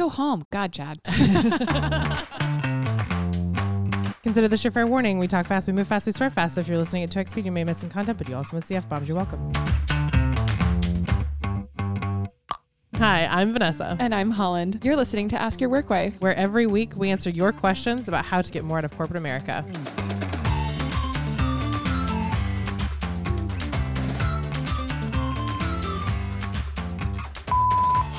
go 0.00 0.08
home. 0.08 0.44
God, 0.50 0.72
Chad. 0.72 1.00
Consider 4.22 4.48
this 4.48 4.64
your 4.64 4.70
fair 4.70 4.86
warning. 4.86 5.18
We 5.18 5.26
talk 5.26 5.46
fast, 5.46 5.66
we 5.66 5.74
move 5.74 5.86
fast, 5.86 6.06
we 6.06 6.12
swear 6.12 6.30
fast. 6.30 6.54
So 6.54 6.60
if 6.60 6.68
you're 6.68 6.78
listening 6.78 7.02
at 7.02 7.10
2x 7.10 7.30
speed, 7.30 7.44
you 7.44 7.52
may 7.52 7.64
miss 7.64 7.78
some 7.78 7.90
content, 7.90 8.16
but 8.16 8.28
you 8.28 8.34
also 8.34 8.56
miss 8.56 8.66
the 8.66 8.76
F 8.76 8.88
bombs. 8.88 9.08
You're 9.08 9.16
welcome. 9.16 9.52
Hi, 12.96 13.26
I'm 13.26 13.54
Vanessa, 13.54 13.96
and 13.98 14.14
I'm 14.14 14.30
Holland. 14.30 14.80
You're 14.82 14.96
listening 14.96 15.28
to 15.30 15.40
Ask 15.40 15.60
Your 15.60 15.70
Work 15.70 15.88
Wife. 15.88 16.20
where 16.20 16.34
every 16.34 16.66
week 16.66 16.96
we 16.96 17.10
answer 17.10 17.30
your 17.30 17.50
questions 17.50 18.08
about 18.08 18.26
how 18.26 18.42
to 18.42 18.52
get 18.52 18.62
more 18.62 18.78
out 18.78 18.84
of 18.84 18.92
corporate 18.92 19.16
America. 19.16 19.64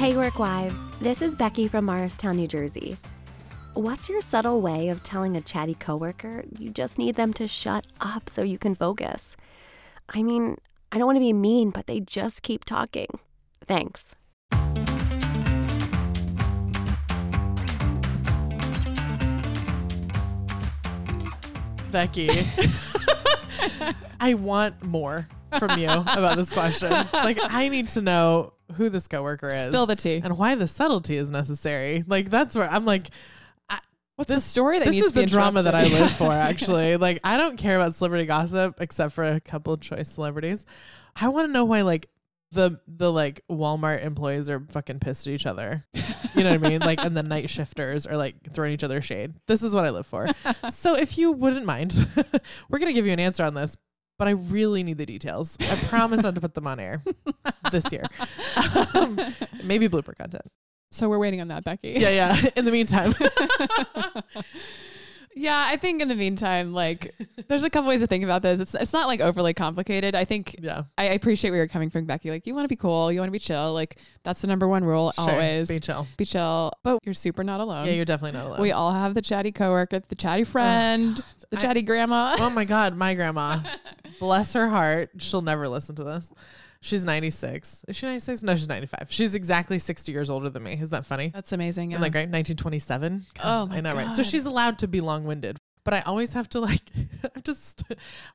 Hey, 0.02 0.18
work 0.18 0.40
wives. 0.40 0.80
This 1.00 1.22
is 1.22 1.36
Becky 1.36 1.68
from 1.68 1.86
Morristown, 1.86 2.38
New 2.38 2.48
Jersey. 2.48 2.98
What's 3.76 4.10
your 4.10 4.20
subtle 4.24 4.60
way 4.60 4.90
of 4.90 5.04
telling 5.04 5.38
a 5.38 5.42
chatty 5.42 5.76
coworker 5.76 6.44
you 6.58 6.72
just 6.72 6.98
need 6.98 7.18
them 7.18 7.34
to 7.34 7.48
shut 7.48 7.86
up 8.02 8.28
so 8.28 8.42
you 8.42 8.58
can 8.58 8.74
focus? 8.74 9.38
I 10.10 10.24
mean, 10.24 10.58
I 10.92 10.98
don't 10.98 11.06
want 11.06 11.18
to 11.18 11.20
be 11.20 11.34
mean, 11.34 11.70
but 11.70 11.86
they 11.86 12.00
just 12.00 12.42
keep 12.42 12.66
talking. 12.66 13.20
Thanks. 13.68 14.16
Becky, 21.92 22.28
I 24.20 24.34
want 24.34 24.84
more 24.84 25.28
from 25.58 25.80
you 25.80 25.90
about 25.90 26.38
this 26.38 26.52
question. 26.52 26.92
Like, 27.14 27.40
I 27.42 27.68
need 27.70 27.90
to 27.90 28.02
know 28.02 28.54
who 28.76 28.90
this 28.90 29.08
coworker 29.08 29.50
is 29.50 29.68
Spill 29.68 29.86
the 29.86 29.96
tea. 29.96 30.22
and 30.24 30.38
why 30.38 30.56
the 30.56 30.68
subtlety 30.68 31.18
is 31.18 31.30
necessary. 31.30 32.04
Like, 32.08 32.30
that's 32.30 32.56
where 32.56 32.70
I'm 32.70 32.86
like, 32.86 33.08
What's 34.16 34.30
the 34.30 34.40
story 34.40 34.78
that 34.78 34.86
this 34.86 34.94
needs 34.94 35.08
is 35.08 35.14
to 35.14 35.20
be 35.22 35.26
the 35.26 35.32
drama 35.32 35.64
that 35.64 35.74
I 35.74 35.86
live 35.86 36.12
for, 36.12 36.32
actually. 36.32 36.96
like, 36.98 37.20
I 37.24 37.38
don't 37.38 37.58
care 37.58 37.76
about 37.78 37.96
celebrity 37.96 38.28
gossip 38.28 38.80
except 38.80 39.14
for 39.14 39.24
a 39.24 39.40
couple 39.40 39.76
choice 39.78 40.10
celebrities. 40.10 40.64
I 41.16 41.30
want 41.30 41.48
to 41.48 41.52
know 41.52 41.66
why, 41.66 41.82
like, 41.82 42.08
the 42.52 42.80
the 42.86 43.12
like 43.12 43.42
Walmart 43.50 44.04
employees 44.04 44.50
are 44.50 44.60
fucking 44.60 45.00
pissed 45.00 45.26
at 45.26 45.34
each 45.34 45.46
other. 45.46 45.86
You 46.36 46.44
know 46.44 46.52
what 46.52 46.66
I 46.66 46.70
mean? 46.70 46.82
Like, 46.82 47.04
and 47.04 47.16
the 47.16 47.24
night 47.24 47.50
shifters 47.50 48.06
are 48.06 48.18
like 48.18 48.54
throwing 48.54 48.74
each 48.74 48.84
other 48.84 49.02
shade. 49.02 49.34
This 49.48 49.64
is 49.64 49.74
what 49.74 49.86
I 49.86 49.90
live 49.90 50.06
for. 50.06 50.28
so, 50.70 50.96
if 50.96 51.18
you 51.18 51.32
wouldn't 51.32 51.66
mind, 51.66 51.96
we're 52.70 52.80
gonna 52.80 52.94
give 52.94 53.06
you 53.08 53.14
an 53.14 53.20
answer 53.20 53.44
on 53.44 53.54
this, 53.54 53.76
but 54.22 54.28
I 54.28 54.32
really 54.34 54.84
need 54.84 55.00
the 55.00 55.06
details. 55.08 55.58
I 55.62 55.76
promise 55.88 56.22
not 56.22 56.36
to 56.36 56.42
put 56.42 56.54
them 56.54 56.68
on 56.68 56.80
air 56.80 57.02
this 57.72 57.92
year. 57.92 58.04
Um, 58.94 59.20
maybe 59.64 59.90
blooper 59.90 60.16
content. 60.16 60.44
so 60.92 61.10
we're 61.10 61.18
waiting 61.18 61.42
on 61.42 61.48
that, 61.48 61.64
Becky. 61.64 61.96
Yeah, 61.98 62.10
yeah. 62.10 62.40
In 62.56 62.66
the 62.66 62.72
meantime, 62.72 63.16
Yeah, 65.34 65.66
I 65.66 65.78
think 65.78 66.02
in 66.02 66.10
the 66.10 66.16
meantime, 66.16 66.74
like, 66.74 67.14
there's 67.48 67.64
a 67.64 67.70
couple 67.70 67.88
ways 67.88 68.02
to 68.02 68.08
think 68.08 68.24
about 68.24 68.42
this. 68.42 68.60
It's 68.60 68.76
it's 68.76 68.92
not 68.92 69.08
like 69.08 69.22
overly 69.22 69.54
complicated. 69.54 70.14
I 70.14 70.26
think 70.26 70.58
yeah. 70.60 70.84
I 70.98 71.04
I 71.08 71.12
appreciate 71.14 71.52
where 71.52 71.58
you're 71.58 71.68
coming 71.68 71.90
from, 71.90 72.06
Becky. 72.06 72.30
Like, 72.30 72.46
you 72.46 72.54
want 72.54 72.66
to 72.66 72.68
be 72.68 72.76
cool, 72.76 73.12
you 73.12 73.20
want 73.20 73.30
to 73.30 73.32
be 73.32 73.40
chill. 73.40 73.74
Like, 73.74 73.98
that's 74.24 74.42
the 74.42 74.48
number 74.48 74.68
one 74.68 74.84
rule. 74.84 75.14
Sure, 75.16 75.30
always 75.32 75.70
be 75.70 75.80
chill. 75.80 76.06
be 76.18 76.26
chill. 76.26 76.74
But 76.84 77.00
you're 77.06 77.14
super 77.14 77.44
not 77.46 77.62
alone. 77.62 77.86
Yeah, 77.86 77.94
you're 77.94 78.06
definitely 78.06 78.38
not 78.38 78.48
alone. 78.48 78.62
we 78.62 78.72
all 78.74 78.92
have 78.92 79.14
the 79.14 79.22
chatty 79.22 79.54
coworker, 79.54 80.02
the 80.10 80.16
chatty 80.16 80.44
friend, 80.44 81.16
the 81.50 81.58
I- 81.58 81.62
chatty 81.62 81.82
grandma. 81.82 82.36
oh 82.40 82.50
my 82.50 82.66
God, 82.66 82.98
my 82.98 83.14
grandma, 83.14 83.60
bless 84.22 84.54
her 84.54 84.70
heart, 84.70 85.10
she'll 85.18 85.42
never 85.42 85.68
listen 85.68 85.96
to 85.96 86.04
this. 86.04 86.32
She's 86.80 87.04
96. 87.04 87.86
Is 87.88 87.96
she 87.96 88.06
96? 88.06 88.44
No, 88.44 88.56
she's 88.56 88.68
95. 88.68 89.08
She's 89.10 89.36
exactly 89.36 89.78
60 89.80 90.12
years 90.12 90.30
older 90.30 90.50
than 90.50 90.64
me. 90.64 90.74
Isn't 90.74 90.92
that 90.92 91.06
funny? 91.06 91.30
That's 91.34 91.52
amazing. 91.52 91.92
Yeah. 91.92 91.98
And 91.98 92.02
like, 92.02 92.14
right, 92.14 92.30
1927. 92.30 93.26
Oh 93.44 93.66
my 93.66 93.78
I 93.78 93.82
know, 93.82 93.94
right? 93.96 94.16
So 94.16 94.24
she's 94.24 94.46
allowed 94.46 94.80
to 94.80 94.88
be 94.88 95.02
long 95.02 95.26
winded. 95.26 95.58
But 95.84 95.96
I 95.96 96.02
always 96.02 96.34
have 96.34 96.48
to 96.50 96.60
like, 96.60 96.82
I 97.36 97.40
just 97.40 97.84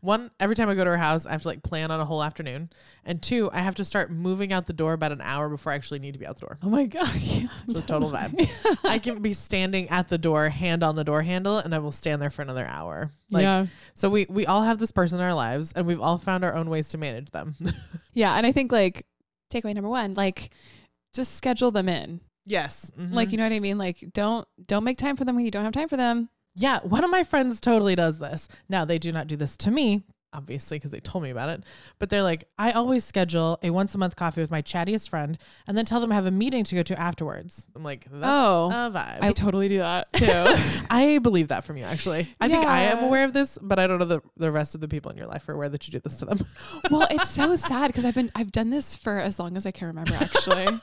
one 0.01 0.31
every 0.41 0.57
time 0.57 0.69
I 0.69 0.75
go 0.75 0.83
to 0.83 0.91
her 0.91 0.97
house, 0.97 1.27
I 1.27 1.33
have 1.33 1.43
to 1.43 1.49
like 1.49 1.63
plan 1.63 1.91
on 1.91 2.01
a 2.01 2.05
whole 2.05 2.23
afternoon, 2.23 2.71
and 3.05 3.23
two, 3.23 3.51
I 3.53 3.59
have 3.59 3.77
to 3.77 3.85
start 3.85 4.11
moving 4.11 4.53
out 4.53 4.67
the 4.67 4.73
door 4.73 4.95
about 4.95 5.13
an 5.13 5.21
hour 5.21 5.49
before 5.49 5.71
I 5.73 5.77
actually 5.77 6.01
need 6.01 6.15
to 6.15 6.19
be 6.19 6.27
out 6.27 6.37
the 6.37 6.47
door. 6.47 6.59
oh 6.63 6.69
my 6.69 6.87
god. 6.87 7.09
Yeah, 7.21 7.49
It's 7.69 7.81
a 7.81 7.87
total 7.87 8.11
vibe. 8.11 8.49
I 8.85 8.99
can 8.99 9.23
be 9.23 9.33
standing 9.33 9.89
at 9.91 10.09
the 10.09 10.19
door, 10.19 10.49
hand 10.49 10.83
on 10.83 10.97
the 10.97 11.05
door 11.05 11.23
handle, 11.23 11.59
and 11.59 11.75
I 11.75 11.79
will 11.79 11.93
stand 11.93 12.21
there 12.21 12.31
for 12.31 12.43
another 12.43 12.67
hour. 12.67 13.11
Like, 13.31 13.43
yeah. 13.43 13.67
so 13.95 14.09
we 14.11 14.27
we 14.29 14.47
all 14.47 14.63
have 14.63 14.79
this 14.79 14.93
person 14.93 15.19
in 15.21 15.25
our 15.25 15.35
lives, 15.35 15.73
and 15.73 15.87
we've 15.87 16.01
all 16.01 16.19
found 16.19 16.45
our 16.45 16.55
own 16.55 16.69
ways 16.71 16.89
to 16.89 16.99
manage 16.99 17.31
them. 17.31 17.55
Yeah. 18.15 18.35
And 18.35 18.47
I 18.47 18.53
think 18.53 18.73
like 18.73 19.07
takeaway 19.53 19.75
number 19.75 19.91
one, 19.91 20.15
like 20.15 20.51
just 21.15 21.35
schedule 21.37 21.71
them 21.71 21.89
in. 21.89 22.21
yes, 22.45 22.91
mm-hmm. 22.99 23.15
Like, 23.15 23.31
you 23.31 23.39
know 23.39 23.45
what 23.45 23.53
I 23.53 23.61
mean? 23.61 23.79
Like 23.79 24.05
don't 24.13 24.47
don't 24.67 24.85
make 24.85 24.99
time 24.99 25.17
for 25.17 25.25
them 25.25 25.37
when 25.37 25.45
you 25.45 25.51
don't 25.51 25.65
have 25.65 25.73
time 25.75 25.89
for 25.89 25.97
them. 25.97 26.29
Yeah, 26.57 26.81
one 26.83 27.05
of 27.05 27.11
my 27.11 27.23
friends 27.23 27.61
totally 27.61 27.95
does 27.95 28.19
this. 28.19 28.49
Now, 28.69 28.85
they 28.85 28.99
do 28.99 29.13
not 29.13 29.27
do 29.27 29.37
this 29.37 29.57
to 29.59 29.71
me, 29.71 30.05
obviously, 30.33 30.79
because 30.79 30.91
they 30.91 31.01
told 31.01 31.23
me 31.23 31.29
about 31.31 31.51
it. 31.51 31.65
But 31.99 32.09
they're 32.09 32.23
like, 32.23 32.45
I 32.59 32.73
always 32.73 33.05
schedule 33.05 33.59
a 33.63 33.69
once 33.71 33.95
a 33.95 33.99
month 33.99 34.17
coffee 34.17 34.41
with 34.41 34.51
my 34.51 34.63
chattiest 34.63 35.11
friend 35.11 35.37
and 35.67 35.77
then 35.77 35.85
tell 35.85 36.01
them 36.01 36.11
I 36.13 36.15
have 36.15 36.25
a 36.27 36.31
meeting 36.31 36.65
to 36.65 36.75
go 36.75 36.83
to 36.83 36.99
afterwards. 36.99 37.67
I'm 37.77 37.85
like, 37.85 38.07
that's 38.11 38.25
Oh, 38.25 38.69
a 38.71 38.91
vibe. 38.91 39.19
I 39.21 39.33
totally 39.33 39.69
do 39.69 39.79
that 39.79 40.11
too. 40.15 40.27
I 40.91 41.19
believe 41.23 41.49
that 41.49 41.65
from 41.65 41.77
you, 41.77 41.85
actually. 41.85 42.35
I 42.41 42.49
think 42.49 42.65
I 42.65 42.85
am 42.85 43.05
aware 43.05 43.25
of 43.25 43.35
this, 43.35 43.59
but 43.61 43.79
I 43.79 43.87
don't 43.87 43.99
know 43.99 44.05
the, 44.07 44.23
the 44.39 44.51
rest 44.51 44.75
of 44.75 44.81
the 44.81 44.89
people 44.89 45.11
in 45.11 45.19
your 45.19 45.27
life 45.27 45.49
are 45.49 45.53
aware 45.53 45.69
that 45.69 45.87
you 45.87 45.93
do 45.93 46.01
this 46.01 46.17
to 46.19 46.25
them. 46.25 46.39
well, 46.91 47.07
it's 47.11 47.31
so 47.31 47.55
sad 47.57 47.89
because 47.89 48.05
I've 48.07 48.15
been 48.15 48.31
I've 48.35 48.51
done 48.53 48.71
this 48.71 48.97
for 48.97 49.19
as 49.19 49.39
long 49.39 49.57
as 49.59 49.67
I 49.67 49.71
can 49.73 49.89
remember 49.89 50.15
actually. 50.15 50.67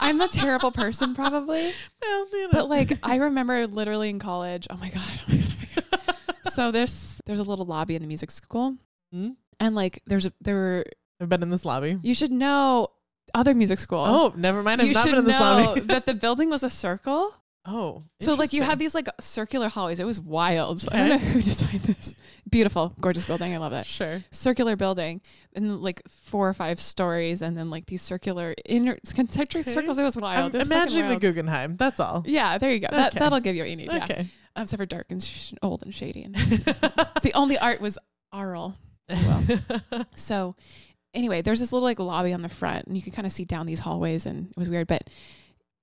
I'm 0.00 0.20
a 0.20 0.28
terrible 0.28 0.72
person 0.72 1.14
probably. 1.14 1.70
well, 2.02 2.26
you 2.32 2.42
know. 2.44 2.48
But 2.52 2.68
like 2.68 2.92
I 3.02 3.16
remember 3.16 3.66
literally 3.66 4.08
in 4.08 4.18
college, 4.18 4.66
oh 4.70 4.76
my 4.76 4.88
god. 4.90 5.20
Oh 5.28 5.32
my 5.32 5.36
god, 5.36 5.46
oh 5.92 5.98
my 5.98 6.14
god. 6.36 6.36
so 6.52 6.70
there's 6.70 7.20
there's 7.26 7.38
a 7.40 7.44
little 7.44 7.66
lobby 7.66 7.94
in 7.94 8.02
the 8.02 8.08
music 8.08 8.30
school. 8.30 8.76
Hmm? 9.12 9.30
And 9.60 9.74
like 9.74 10.02
there's 10.06 10.26
a 10.26 10.32
there 10.40 10.54
were 10.56 10.84
I've 11.20 11.28
been 11.28 11.42
in 11.42 11.50
this 11.50 11.64
lobby. 11.64 11.98
you 12.02 12.14
should 12.14 12.32
know 12.32 12.88
other 13.34 13.54
music 13.54 13.78
school. 13.78 14.02
Oh, 14.04 14.32
never 14.36 14.62
mind. 14.62 14.80
I've 14.80 14.88
you 14.88 14.94
not 14.94 15.04
should 15.04 15.10
been 15.10 15.18
in 15.20 15.24
this 15.26 15.38
know 15.38 15.64
lobby. 15.66 15.80
that 15.82 16.06
the 16.06 16.14
building 16.14 16.50
was 16.50 16.62
a 16.62 16.70
circle. 16.70 17.34
Oh, 17.66 18.04
So 18.20 18.34
like 18.34 18.52
you 18.52 18.62
had 18.62 18.78
these 18.78 18.94
like 18.94 19.08
circular 19.20 19.68
hallways. 19.68 20.00
It 20.00 20.04
was 20.06 20.18
wild. 20.20 20.86
I 20.92 20.96
don't 20.98 21.08
know 21.10 21.18
who 21.18 21.42
designed 21.42 21.80
this. 21.82 22.14
Beautiful, 22.48 22.94
gorgeous 23.00 23.26
building. 23.26 23.54
I 23.54 23.58
love 23.58 23.72
it. 23.72 23.86
Sure. 23.86 24.22
Circular 24.32 24.76
building 24.76 25.20
and 25.54 25.80
like 25.80 26.02
four 26.08 26.48
or 26.48 26.54
five 26.54 26.80
stories, 26.80 27.42
and 27.42 27.56
then 27.56 27.70
like 27.70 27.86
these 27.86 28.02
circular 28.02 28.54
inner 28.64 28.98
concentric 29.14 29.66
Okay. 29.66 29.72
circles. 29.74 29.98
It 29.98 30.02
was 30.02 30.16
wild. 30.16 30.54
I'm 30.54 30.62
imagining 30.62 31.08
the. 31.10 31.16
Guggenheim. 31.16 31.76
That's 31.76 32.00
all. 32.00 32.24
Yeah, 32.26 32.58
there 32.58 32.72
you 32.72 32.80
go. 32.80 32.88
That, 32.90 33.08
Okay. 33.12 33.18
that'll 33.20 33.40
give 33.40 33.54
you 33.56 33.62
what 33.62 33.70
you 33.70 33.76
need. 33.76 33.92
Yeah. 33.92 34.04
Okay. 34.04 34.26
Um, 34.56 34.62
except 34.64 34.80
for 34.80 34.86
dark 34.86 35.06
and 35.10 35.22
sh- 35.22 35.52
old 35.62 35.82
and 35.84 35.94
shady. 35.94 36.22
And 36.24 36.34
the 37.22 37.30
only 37.34 37.56
art 37.58 37.80
was 37.80 37.98
aural. 38.32 38.74
Well. 39.10 40.06
So 40.14 40.56
anyway, 41.14 41.42
there's 41.42 41.60
this 41.60 41.72
little 41.72 41.84
like 41.86 41.98
lobby 41.98 42.32
on 42.32 42.42
the 42.42 42.48
front, 42.48 42.86
and 42.86 42.96
you 42.96 43.02
can 43.02 43.12
kind 43.12 43.26
of 43.26 43.32
see 43.32 43.44
down 43.44 43.66
these 43.66 43.80
hallways, 43.80 44.24
and 44.26 44.48
it 44.50 44.56
was 44.56 44.68
weird. 44.68 44.86
But 44.86 45.08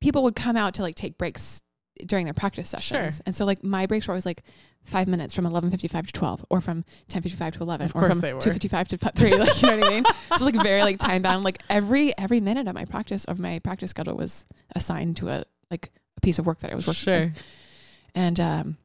people 0.02 0.24
would 0.24 0.36
come 0.36 0.56
out 0.58 0.74
to 0.76 0.82
like 0.82 0.96
take 0.96 1.18
breaks 1.18 1.62
during 2.06 2.26
their 2.26 2.34
practice 2.34 2.70
sessions, 2.70 3.16
Sure. 3.16 3.24
and 3.26 3.36
so 3.36 3.46
like 3.46 3.64
my 3.64 3.86
breaks 3.86 4.08
were 4.08 4.14
always 4.14 4.26
like 4.26 4.44
five 4.84 5.08
minutes 5.08 5.34
from 5.36 5.46
11:55 5.46 6.08
to 6.08 6.14
12, 6.14 6.46
or 6.50 6.62
from 6.62 6.84
10:55 7.10 7.54
to 7.54 7.64
11, 7.64 7.86
Of 7.86 7.96
or 7.96 8.10
from 8.10 8.22
2:55 8.22 8.88
to 8.90 8.98
3. 8.98 9.36
Like 9.36 9.62
you 9.62 9.70
know 9.70 9.78
what 9.78 9.86
I 9.88 9.90
mean? 9.90 10.04
So 10.06 10.12
it's 10.34 10.42
like 10.44 10.62
very 10.62 10.82
like 10.82 10.98
time 11.00 11.22
bound. 11.22 11.44
Like 11.44 11.62
every 11.70 12.18
every 12.18 12.40
minute 12.40 12.68
of 12.68 12.76
my 12.76 12.86
practice 12.86 13.26
of 13.26 13.40
my 13.40 13.60
practice 13.60 13.90
schedule 13.92 14.16
was 14.16 14.46
assigned 14.76 15.18
to 15.18 15.30
a 15.30 15.44
like 15.72 15.90
a 16.18 16.22
piece 16.22 16.40
of 16.40 16.46
work 16.46 16.60
that 16.60 16.72
I 16.72 16.76
was 16.76 16.88
working. 16.88 17.00
Sure. 17.02 17.22
on. 17.24 17.34
And 18.16 18.40
um, 18.40 18.78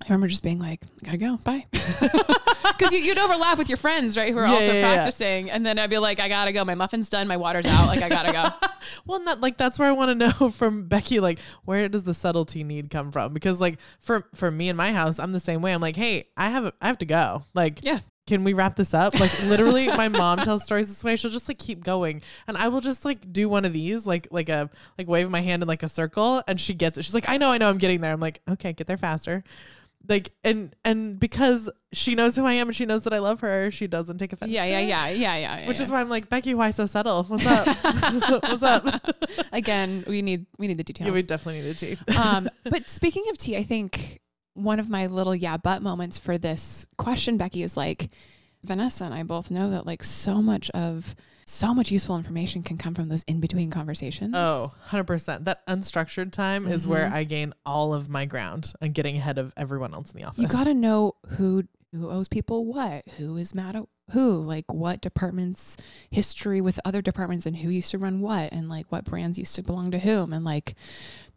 I 0.00 0.04
remember 0.04 0.26
just 0.28 0.42
being 0.42 0.58
like, 0.58 0.80
gotta 1.04 1.18
go, 1.18 1.36
bye. 1.38 1.66
Because 2.76 2.92
you, 2.92 2.98
you'd 2.98 3.16
overlap 3.16 3.56
with 3.58 3.68
your 3.70 3.78
friends, 3.78 4.16
right, 4.18 4.32
who 4.32 4.38
are 4.38 4.44
Yeah, 4.44 4.52
also 4.52 4.66
yeah, 4.66 4.72
yeah. 4.74 4.94
practicing. 4.94 5.50
And 5.50 5.64
then 5.64 5.78
I'd 5.78 5.88
be 5.88 5.96
like, 5.98 6.18
I 6.20 6.28
gotta 6.28 6.52
go. 6.52 6.62
My 6.64 6.74
muffin's 6.74 7.08
done. 7.08 7.26
My 7.28 7.36
water's 7.38 7.64
out. 7.64 7.86
Like, 7.86 8.02
I 8.02 8.08
gotta 8.08 8.32
go. 8.32 8.68
Well, 9.06 9.20
not 9.22 9.40
like 9.40 9.56
that's 9.56 9.78
where 9.78 9.88
I 9.88 9.92
want 9.92 10.10
to 10.10 10.14
know 10.26 10.50
from 10.50 10.86
Becky, 10.88 11.18
like 11.20 11.38
where 11.64 11.88
does 11.88 12.02
the 12.04 12.12
subtlety 12.14 12.64
need 12.64 12.90
come 12.90 13.10
from? 13.12 13.32
Because 13.32 13.60
like 13.60 13.78
for 14.00 14.28
for 14.34 14.50
me 14.50 14.68
in 14.68 14.76
my 14.76 14.92
house, 14.92 15.18
I'm 15.18 15.32
the 15.32 15.40
same 15.40 15.60
way. 15.62 15.72
I'm 15.72 15.80
like, 15.80 15.96
hey, 15.96 16.28
I 16.36 16.50
have 16.50 16.72
I 16.80 16.86
have 16.88 16.98
to 16.98 17.06
go. 17.06 17.44
Like, 17.54 17.84
Yeah. 17.84 17.98
can 18.26 18.42
we 18.44 18.52
wrap 18.52 18.76
this 18.76 18.94
up? 18.94 19.18
Like 19.18 19.32
literally, 19.44 19.88
my 19.88 20.08
mom 20.08 20.38
tells 20.40 20.64
stories 20.64 20.88
this 20.88 21.02
way. 21.04 21.16
She'll 21.16 21.30
just 21.32 21.48
like 21.48 21.58
keep 21.58 21.82
going, 21.84 22.22
and 22.46 22.56
I 22.56 22.68
will 22.68 22.80
just 22.80 23.04
like 23.04 23.32
do 23.32 23.48
one 23.48 23.64
of 23.64 23.72
these, 23.72 24.06
like 24.06 24.28
like 24.30 24.48
a 24.48 24.70
like 24.98 25.08
wave 25.08 25.30
my 25.30 25.40
hand 25.40 25.62
in 25.62 25.68
like 25.68 25.82
a 25.82 25.88
circle, 25.88 26.42
and 26.46 26.60
she 26.60 26.74
gets 26.74 26.98
it. 26.98 27.04
She's 27.04 27.14
like, 27.14 27.28
I 27.28 27.38
know, 27.38 27.50
I 27.50 27.58
know, 27.58 27.68
I'm 27.68 27.78
getting 27.78 28.00
there. 28.00 28.12
I'm 28.12 28.20
like, 28.20 28.40
okay, 28.48 28.72
get 28.72 28.86
there 28.86 28.96
faster. 28.98 29.42
Like 30.08 30.30
and 30.44 30.74
and 30.84 31.18
because 31.18 31.68
she 31.92 32.14
knows 32.14 32.36
who 32.36 32.44
I 32.44 32.52
am 32.54 32.68
and 32.68 32.76
she 32.76 32.86
knows 32.86 33.04
that 33.04 33.12
I 33.12 33.18
love 33.18 33.40
her, 33.40 33.70
she 33.70 33.86
doesn't 33.86 34.18
take 34.18 34.32
offense. 34.32 34.52
Yeah, 34.52 34.64
yeah, 34.64 34.80
yeah, 34.80 35.08
yeah, 35.08 35.36
yeah. 35.36 35.66
Which 35.66 35.80
is 35.80 35.90
why 35.90 36.00
I'm 36.00 36.08
like, 36.08 36.28
Becky, 36.28 36.54
why 36.54 36.70
so 36.70 36.86
subtle? 36.86 37.24
What's 37.24 37.46
up? 37.46 37.66
What's 38.42 38.62
up? 38.62 38.86
again, 39.52 40.04
we 40.06 40.22
need 40.22 40.46
we 40.58 40.68
need 40.68 40.78
the 40.78 40.84
details. 40.84 41.08
Yeah, 41.08 41.14
we 41.14 41.22
definitely 41.22 41.62
need 41.62 41.70
a 41.70 41.74
tea. 41.74 41.98
um, 42.16 42.48
but 42.64 42.88
speaking 42.88 43.24
of 43.30 43.38
tea, 43.38 43.56
I 43.56 43.64
think 43.64 44.20
one 44.54 44.78
of 44.80 44.88
my 44.88 45.06
little 45.06 45.34
yeah 45.34 45.56
but 45.56 45.82
moments 45.82 46.18
for 46.18 46.38
this 46.38 46.86
question, 46.98 47.36
Becky, 47.36 47.62
is 47.62 47.76
like 47.76 48.10
Vanessa 48.66 49.04
and 49.04 49.14
I 49.14 49.22
both 49.22 49.50
know 49.50 49.70
that 49.70 49.86
like 49.86 50.02
so 50.04 50.42
much 50.42 50.68
of 50.70 51.14
so 51.48 51.72
much 51.72 51.92
useful 51.92 52.16
information 52.18 52.62
can 52.64 52.76
come 52.76 52.92
from 52.92 53.08
those 53.08 53.22
in 53.28 53.38
between 53.40 53.70
conversations. 53.70 54.34
Oh, 54.36 54.72
100%. 54.90 55.44
That 55.44 55.64
unstructured 55.68 56.32
time 56.32 56.66
is 56.66 56.86
where 56.88 57.06
Mhm. 57.08 57.12
I 57.12 57.22
gain 57.24 57.54
all 57.64 57.94
of 57.94 58.08
my 58.08 58.24
ground 58.24 58.72
and 58.80 58.92
getting 58.92 59.16
ahead 59.16 59.38
of 59.38 59.52
everyone 59.56 59.94
else 59.94 60.10
in 60.12 60.18
the 60.20 60.26
office. 60.26 60.42
you 60.42 60.48
got 60.48 60.64
to 60.64 60.74
know 60.74 61.14
who 61.36 61.62
who 61.92 62.10
owes 62.10 62.28
people 62.28 62.64
what, 62.64 63.06
who 63.16 63.36
is 63.36 63.54
mad 63.54 63.76
at 63.76 63.84
who, 64.12 64.40
like 64.40 64.72
what 64.72 65.00
departments 65.00 65.76
history 66.10 66.60
with 66.60 66.78
other 66.84 67.02
departments 67.02 67.44
and 67.44 67.56
who 67.56 67.70
used 67.70 67.90
to 67.90 67.98
run 67.98 68.20
what 68.20 68.52
and 68.52 68.68
like 68.68 68.90
what 68.92 69.04
brands 69.04 69.38
used 69.38 69.54
to 69.56 69.62
belong 69.62 69.90
to 69.90 69.98
whom 69.98 70.32
and 70.32 70.44
like 70.44 70.74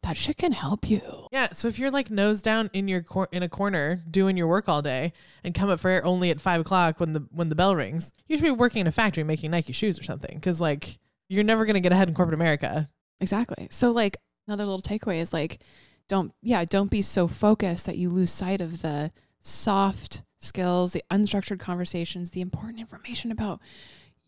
that 0.04 0.16
shit 0.16 0.38
can 0.38 0.51
help 0.51 0.90
you. 0.90 1.28
Yeah, 1.31 1.50
so 1.51 1.68
if 1.68 1.80
you're 1.80 1.92
like 1.92 2.10
nose 2.12 2.42
down 2.42 2.69
in 2.74 2.88
your 2.88 3.01
cor- 3.01 3.30
in 3.31 3.44
a 3.44 3.50
corner 3.50 4.04
doing 4.10 4.38
your 4.38 4.48
work 4.48 4.69
all 4.69 4.81
day 4.81 5.13
and 5.44 5.54
come 5.54 5.69
up 5.69 5.80
for 5.80 5.90
air 5.90 6.06
only 6.06 6.30
at 6.30 6.40
five 6.40 6.62
o'clock 6.62 7.00
when 7.00 7.13
the 7.13 7.25
when 7.31 7.50
the 7.50 7.56
bell 7.56 7.75
rings, 7.75 8.13
you 8.28 8.38
should 8.38 8.44
be 8.44 8.52
working 8.52 8.81
in 8.81 8.88
a 8.88 8.92
factory 8.92 9.24
making 9.24 9.52
Nike 9.52 9.74
shoes 9.74 10.00
or 10.00 10.04
something. 10.04 10.36
Because 10.36 10.62
like 10.62 11.00
you're 11.28 11.44
never 11.44 11.66
gonna 11.66 11.80
get 11.80 11.92
ahead 11.92 12.07
in 12.07 12.13
corporate 12.13 12.40
America. 12.40 12.90
Exactly. 13.19 13.68
So 13.72 13.92
like 13.92 14.18
another 14.48 14.66
little 14.66 14.81
takeaway 14.81 15.19
is 15.19 15.34
like 15.34 15.62
don't 16.07 16.34
yeah, 16.42 16.63
don't 16.66 16.92
be 16.92 17.02
so 17.02 17.28
focused 17.28 17.88
that 17.88 17.98
you 17.98 18.10
lose 18.10 18.31
sight 18.31 18.62
of 18.62 18.81
the 18.81 19.12
soft 19.42 20.24
skills, 20.40 20.94
the 20.94 21.04
unstructured 21.12 21.60
conversations, 21.60 22.32
the 22.32 22.42
important 22.42 22.80
information 22.80 23.32
about 23.32 23.62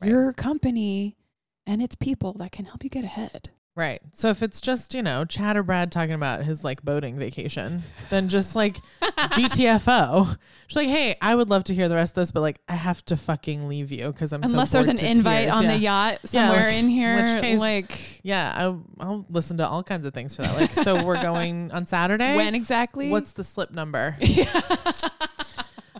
Right. 0.01 0.09
your 0.09 0.33
company 0.33 1.15
and 1.65 1.81
its 1.81 1.95
people 1.95 2.33
that 2.33 2.51
can 2.51 2.65
help 2.65 2.83
you 2.83 2.89
get 2.89 3.03
ahead. 3.03 3.51
Right. 3.73 4.01
So 4.11 4.27
if 4.27 4.43
it's 4.43 4.59
just 4.59 4.93
you 4.93 5.01
know 5.01 5.23
Chad 5.23 5.55
or 5.55 5.63
Brad 5.63 5.91
talking 5.93 6.13
about 6.13 6.43
his 6.43 6.63
like 6.63 6.83
boating 6.83 7.17
vacation, 7.17 7.83
then 8.09 8.27
just 8.27 8.53
like 8.55 8.77
GTFO. 9.01 10.37
She's 10.67 10.75
like, 10.75 10.87
hey, 10.87 11.15
I 11.21 11.33
would 11.35 11.49
love 11.49 11.63
to 11.65 11.73
hear 11.73 11.87
the 11.87 11.95
rest 11.95 12.11
of 12.17 12.21
this, 12.21 12.31
but 12.31 12.41
like 12.41 12.59
I 12.67 12.73
have 12.75 13.03
to 13.05 13.15
fucking 13.17 13.69
leave 13.69 13.91
you 13.91 14.07
because 14.11 14.33
I'm 14.33 14.43
so 14.43 14.49
Unless 14.49 14.71
there's 14.71 14.87
an 14.89 14.99
invite 14.99 15.43
tears. 15.45 15.53
on 15.55 15.63
Yeah. 15.63 15.71
the 15.71 15.77
yacht 15.77 16.19
Yeah, 16.31 16.47
somewhere 16.49 16.67
like, 16.67 16.77
in 16.77 16.89
here 16.89 17.15
which 17.15 17.41
case- 17.41 17.59
like 17.59 18.19
Yeah, 18.23 18.53
I'll, 18.57 18.83
I'll 18.99 19.25
listen 19.29 19.57
to 19.59 19.67
all 19.67 19.83
kinds 19.83 20.05
of 20.05 20.13
things 20.13 20.35
for 20.35 20.41
that. 20.41 20.55
Like, 20.55 20.71
so 20.71 21.03
we're 21.05 21.21
going 21.21 21.71
on 21.71 21.85
Saturday. 21.85 22.35
when 22.35 22.55
exactly? 22.55 23.09
What's 23.09 23.31
the 23.33 23.43
slip 23.45 23.71
number? 23.71 24.17
yeah. 24.19 24.61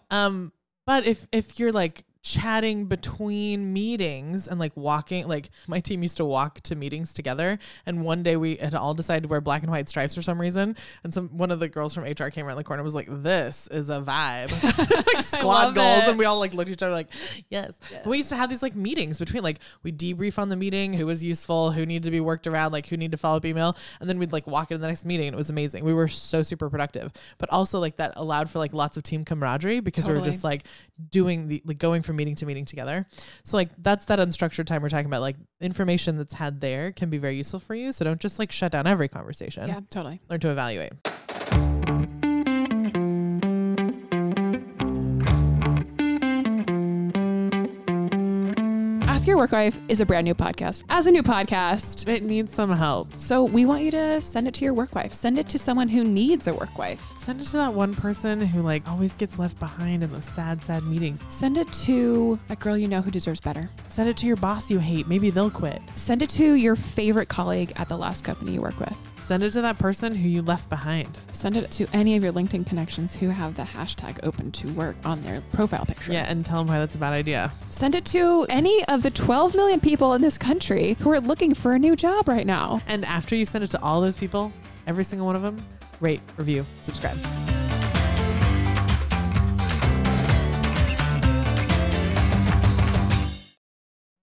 Um, 0.09 0.51
but 0.85 1.05
if 1.07 1.25
if 1.31 1.57
you're 1.57 1.71
like 1.71 2.03
chatting 2.23 2.85
between 2.85 3.73
meetings 3.73 4.47
and 4.47 4.59
like 4.59 4.71
walking, 4.75 5.27
like 5.27 5.49
my 5.67 5.79
team 5.79 6.03
used 6.03 6.17
to 6.17 6.25
walk 6.25 6.61
to 6.61 6.75
meetings 6.75 7.13
together, 7.13 7.57
and 7.85 8.03
one 8.03 8.23
day 8.23 8.35
we 8.35 8.57
had 8.57 8.75
all 8.75 8.93
decided 8.93 9.23
to 9.23 9.27
wear 9.27 9.41
black 9.41 9.63
and 9.63 9.71
white 9.71 9.89
stripes 9.89 10.13
for 10.13 10.21
some 10.21 10.39
reason, 10.39 10.75
and 11.03 11.13
some 11.13 11.29
one 11.29 11.51
of 11.51 11.59
the 11.59 11.67
girls 11.67 11.95
from 11.95 12.03
HR 12.03 12.29
came 12.29 12.45
around 12.45 12.57
the 12.57 12.63
corner 12.63 12.81
and 12.81 12.85
was 12.85 12.95
like, 12.95 13.07
"This 13.09 13.67
is 13.67 13.89
a 13.89 14.01
vibe." 14.01 14.51
like 15.13 15.23
squad 15.23 15.73
goals, 15.73 16.03
it. 16.03 16.09
and 16.09 16.19
we 16.19 16.25
all 16.25 16.39
like 16.39 16.53
looked 16.53 16.69
at 16.69 16.73
each 16.73 16.83
other 16.83 16.93
like, 16.93 17.09
"Yes." 17.49 17.77
We 18.05 18.17
used 18.17 18.29
to 18.29 18.37
have 18.37 18.49
these 18.49 18.61
like 18.61 18.75
meetings 18.75 19.17
between 19.17 19.43
like 19.43 19.59
we 19.83 19.91
debrief 19.91 20.37
on 20.37 20.49
the 20.49 20.55
meeting, 20.55 20.93
who 20.93 21.05
was 21.05 21.23
useful, 21.23 21.71
who 21.71 21.85
needed 21.85 22.03
to 22.03 22.11
be 22.11 22.19
worked 22.19 22.45
around, 22.45 22.71
like 22.71 22.87
who 22.87 22.97
needed 22.97 23.11
to 23.11 23.17
follow 23.17 23.37
up 23.37 23.45
email, 23.45 23.75
and 23.99 24.09
then 24.09 24.19
we'd 24.19 24.31
like 24.31 24.45
walk 24.45 24.69
into 24.71 24.81
the 24.81 24.87
next 24.87 25.05
meeting, 25.05 25.27
and 25.27 25.33
it 25.33 25.37
was 25.37 25.49
amazing. 25.49 25.83
We 25.83 25.93
were 25.93 26.07
so 26.07 26.43
super 26.43 26.69
productive, 26.69 27.11
but 27.39 27.49
also 27.49 27.79
like 27.79 27.95
that 27.97 28.13
allowed 28.15 28.49
for 28.49 28.59
like 28.59 28.73
lots 28.73 28.97
of 28.97 29.03
team 29.03 29.25
camaraderie 29.25 29.79
because 29.79 30.07
we 30.07 30.13
were 30.13 30.21
just 30.21 30.43
like 30.43 30.63
doing 31.09 31.47
the 31.47 31.61
like 31.65 31.77
going 31.77 32.01
from 32.01 32.15
meeting 32.15 32.35
to 32.35 32.45
meeting 32.45 32.65
together. 32.65 33.07
So 33.43 33.57
like 33.57 33.69
that's 33.77 34.05
that 34.05 34.19
unstructured 34.19 34.65
time 34.65 34.81
we're 34.81 34.89
talking 34.89 35.05
about. 35.07 35.21
Like 35.21 35.37
information 35.59 36.17
that's 36.17 36.33
had 36.33 36.61
there 36.61 36.91
can 36.91 37.09
be 37.09 37.17
very 37.17 37.35
useful 37.35 37.59
for 37.59 37.75
you. 37.75 37.91
So 37.91 38.05
don't 38.05 38.19
just 38.19 38.39
like 38.39 38.51
shut 38.51 38.71
down 38.71 38.87
every 38.87 39.07
conversation. 39.07 39.67
yeah, 39.67 39.79
totally. 39.89 40.21
Learn 40.29 40.39
to 40.41 40.51
evaluate. 40.51 40.93
Ask 49.21 49.27
Your 49.27 49.37
Work 49.37 49.51
Wife 49.51 49.79
is 49.87 50.01
a 50.01 50.05
brand 50.07 50.25
new 50.25 50.33
podcast. 50.33 50.83
As 50.89 51.05
a 51.05 51.11
new 51.11 51.21
podcast, 51.21 52.07
It 52.07 52.23
needs 52.23 52.55
some 52.55 52.71
help. 52.71 53.15
so 53.15 53.43
we 53.43 53.67
want 53.67 53.83
you 53.83 53.91
to 53.91 54.19
send 54.19 54.47
it 54.47 54.55
to 54.55 54.65
your 54.65 54.73
work 54.73 54.95
wife. 54.95 55.13
Send 55.13 55.37
it 55.37 55.47
to 55.49 55.59
someone 55.59 55.87
who 55.87 56.03
needs 56.03 56.47
a 56.47 56.53
work 56.55 56.75
wife. 56.75 57.15
Send 57.15 57.39
it 57.39 57.43
to 57.43 57.57
that 57.57 57.71
one 57.71 57.93
person 57.93 58.39
who 58.39 58.63
like 58.63 58.89
always 58.89 59.15
gets 59.15 59.37
left 59.37 59.59
behind 59.59 60.01
in 60.01 60.11
those 60.11 60.25
sad, 60.25 60.63
sad 60.63 60.81
meetings. 60.85 61.21
Send 61.27 61.59
it 61.59 61.71
to 61.85 62.39
that 62.47 62.59
girl 62.59 62.75
you 62.75 62.87
know 62.87 62.99
who 62.99 63.11
deserves 63.11 63.39
better. 63.39 63.69
Send 63.89 64.09
it 64.09 64.17
to 64.17 64.25
your 64.25 64.37
boss 64.37 64.71
you 64.71 64.79
hate. 64.79 65.07
Maybe 65.07 65.29
they'll 65.29 65.51
quit. 65.51 65.83
Send 65.93 66.23
it 66.23 66.29
to 66.31 66.55
your 66.55 66.75
favorite 66.75 67.29
colleague 67.29 67.73
at 67.75 67.89
the 67.89 67.97
last 67.97 68.23
company 68.23 68.53
you 68.53 68.61
work 68.63 68.79
with. 68.79 68.97
Send 69.21 69.43
it 69.43 69.51
to 69.51 69.61
that 69.61 69.77
person 69.77 70.15
who 70.15 70.27
you 70.27 70.41
left 70.41 70.67
behind. 70.67 71.17
Send 71.31 71.55
it 71.55 71.69
to 71.71 71.87
any 71.93 72.15
of 72.17 72.23
your 72.23 72.33
LinkedIn 72.33 72.65
connections 72.65 73.15
who 73.15 73.29
have 73.29 73.55
the 73.55 73.61
hashtag 73.61 74.19
open 74.23 74.51
to 74.53 74.73
work 74.73 74.95
on 75.05 75.21
their 75.21 75.41
profile 75.53 75.85
picture. 75.85 76.11
Yeah, 76.11 76.25
and 76.27 76.43
tell 76.43 76.57
them 76.57 76.67
why 76.67 76.79
that's 76.79 76.95
a 76.95 76.97
bad 76.97 77.13
idea. 77.13 77.53
Send 77.69 77.93
it 77.93 78.03
to 78.05 78.47
any 78.49 78.83
of 78.85 79.03
the 79.03 79.11
12 79.11 79.53
million 79.53 79.79
people 79.79 80.15
in 80.15 80.23
this 80.23 80.39
country 80.39 80.97
who 80.99 81.11
are 81.11 81.21
looking 81.21 81.53
for 81.53 81.73
a 81.73 81.79
new 81.79 81.95
job 81.95 82.27
right 82.27 82.47
now. 82.47 82.81
And 82.87 83.05
after 83.05 83.35
you 83.35 83.45
send 83.45 83.63
it 83.63 83.67
to 83.67 83.81
all 83.81 84.01
those 84.01 84.17
people, 84.17 84.51
every 84.87 85.03
single 85.03 85.27
one 85.27 85.35
of 85.35 85.43
them, 85.43 85.63
rate, 85.99 86.21
review, 86.35 86.65
subscribe. 86.81 87.17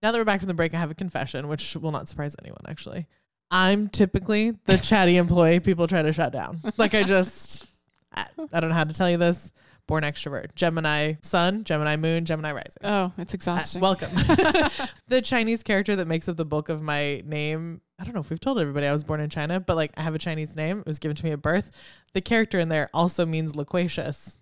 Now 0.03 0.13
that 0.13 0.19
we're 0.19 0.25
back 0.25 0.41
from 0.41 0.49
the 0.49 0.55
break, 0.55 0.75
I 0.75 0.79
have 0.79 0.91
a 0.91 0.95
confession, 0.95 1.47
which 1.47 1.77
will 1.77 1.93
not 1.93 2.09
surprise 2.09 2.35
anyone, 2.43 2.63
actually. 2.69 3.07
I'm 3.51 3.89
typically 3.89 4.53
the 4.67 4.77
chatty 4.79 5.17
employee 5.17 5.61
people 5.61 5.87
try 5.87 6.03
to 6.03 6.13
shut 6.13 6.33
down. 6.33 6.61
Like, 6.77 6.95
I 6.95 7.03
just, 7.03 7.67
I, 8.15 8.27
I 8.53 8.61
don't 8.61 8.69
know 8.71 8.77
how 8.77 8.85
to 8.85 8.93
tell 8.95 9.11
you 9.11 9.17
this. 9.17 9.53
Born 9.87 10.05
extrovert. 10.05 10.55
Gemini 10.55 11.15
sun, 11.23 11.65
Gemini 11.65 11.97
moon, 11.97 12.27
Gemini 12.27 12.53
rising. 12.53 12.73
Oh, 12.85 13.11
it's 13.17 13.33
Uh, 13.33 13.37
exhausting. 13.37 13.81
welcome. 13.81 14.11
the 15.09 15.23
Chinese 15.25 15.63
character 15.63 15.97
that 15.97 16.07
makes 16.07 16.29
up 16.29 16.37
the 16.37 16.45
bulk 16.45 16.69
of 16.69 16.83
my 16.83 17.23
name. 17.25 17.81
I 17.99 18.05
don't 18.05 18.13
know 18.13 18.21
if 18.21 18.29
we've 18.29 18.39
told 18.39 18.59
everybody 18.59 18.87
I 18.87 18.93
was 18.93 19.03
born 19.03 19.21
in 19.21 19.31
China, 19.31 19.61
but 19.61 19.77
like 19.77 19.93
I 19.97 20.03
have 20.03 20.15
a 20.15 20.19
Chinese 20.19 20.55
name. 20.57 20.81
It 20.81 20.87
was 20.87 20.99
given 20.99 21.17
to 21.17 21.25
me 21.25 21.31
at 21.33 21.41
birth. 21.41 21.71
The 22.13 22.21
character 22.21 22.59
in 22.59 22.69
there 22.69 22.91
also 22.93 23.25
means 23.25 23.57
loquacious. 23.57 24.39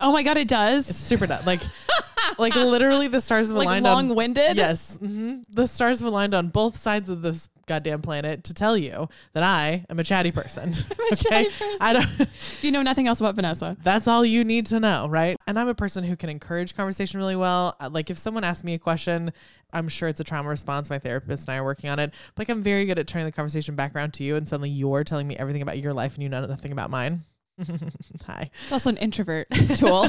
oh 0.00 0.10
my 0.10 0.22
God, 0.22 0.38
it 0.38 0.48
does. 0.48 0.88
It's 0.88 0.98
super 0.98 1.26
nut. 1.26 1.44
Like, 1.44 1.60
like 2.38 2.54
literally 2.54 3.08
the 3.08 3.20
stars 3.20 3.48
have 3.48 3.56
like 3.56 3.66
aligned 3.66 3.86
on. 3.86 4.08
long 4.08 4.16
winded. 4.16 4.56
Yes, 4.56 4.96
hmm 4.98 5.38
the 5.50 5.66
stars 5.66 6.00
have 6.00 6.08
aligned 6.08 6.34
on 6.34 6.48
both 6.48 6.76
sides 6.76 7.08
of 7.08 7.22
this 7.22 7.48
goddamn 7.66 8.00
planet 8.00 8.44
to 8.44 8.54
tell 8.54 8.76
you 8.78 9.08
that 9.34 9.42
I 9.42 9.84
am 9.90 9.98
a 9.98 10.04
chatty 10.04 10.30
person. 10.32 10.72
A 11.10 11.16
chatty 11.16 11.48
person. 11.50 11.76
I 11.80 11.92
don't. 11.94 12.06
You 12.62 12.72
know 12.72 12.82
nothing 12.82 13.06
else 13.06 13.20
about 13.20 13.36
Vanessa. 13.36 13.76
That's 13.82 14.08
all 14.08 14.24
you 14.24 14.42
need 14.42 14.66
to 14.66 14.80
know, 14.80 15.06
right? 15.08 15.36
And 15.46 15.58
I'm 15.58 15.68
a 15.68 15.74
person 15.74 16.02
who 16.02 16.16
can 16.16 16.28
encourage 16.28 16.74
conversation 16.74 17.20
really 17.20 17.36
well. 17.36 17.76
Uh, 17.78 17.88
Like 17.92 18.10
if 18.10 18.18
someone 18.18 18.42
asks 18.42 18.64
me 18.64 18.74
a 18.74 18.78
question, 18.78 19.32
I'm 19.72 19.86
sure 19.88 20.08
it's 20.08 20.18
a 20.18 20.24
trauma 20.24 20.48
response. 20.48 20.90
My 20.90 20.98
therapist 20.98 21.46
and 21.46 21.54
I 21.54 21.58
are 21.58 21.64
working 21.64 21.88
on 21.90 21.98
it. 22.00 22.10
But 22.34 22.40
like 22.48 22.48
I'm 22.48 22.62
very 22.62 22.84
good 22.86 22.98
at 22.98 23.06
turning 23.06 23.26
the 23.26 23.32
conversation 23.32 23.76
back 23.76 23.94
around 23.94 24.12
to 24.14 24.24
you, 24.24 24.34
and 24.36 24.48
suddenly 24.48 24.70
you're 24.70 25.04
telling 25.04 25.28
me 25.28 25.36
everything 25.36 25.62
about 25.62 25.78
your 25.78 25.92
life, 25.92 26.14
and 26.14 26.22
you 26.22 26.28
know 26.28 26.44
nothing 26.46 26.72
about 26.72 26.90
mine. 26.90 27.24
Hi. 28.26 28.50
It's 28.62 28.72
also 28.72 28.90
an 28.90 28.96
introvert 28.98 29.48
tool. 29.76 30.08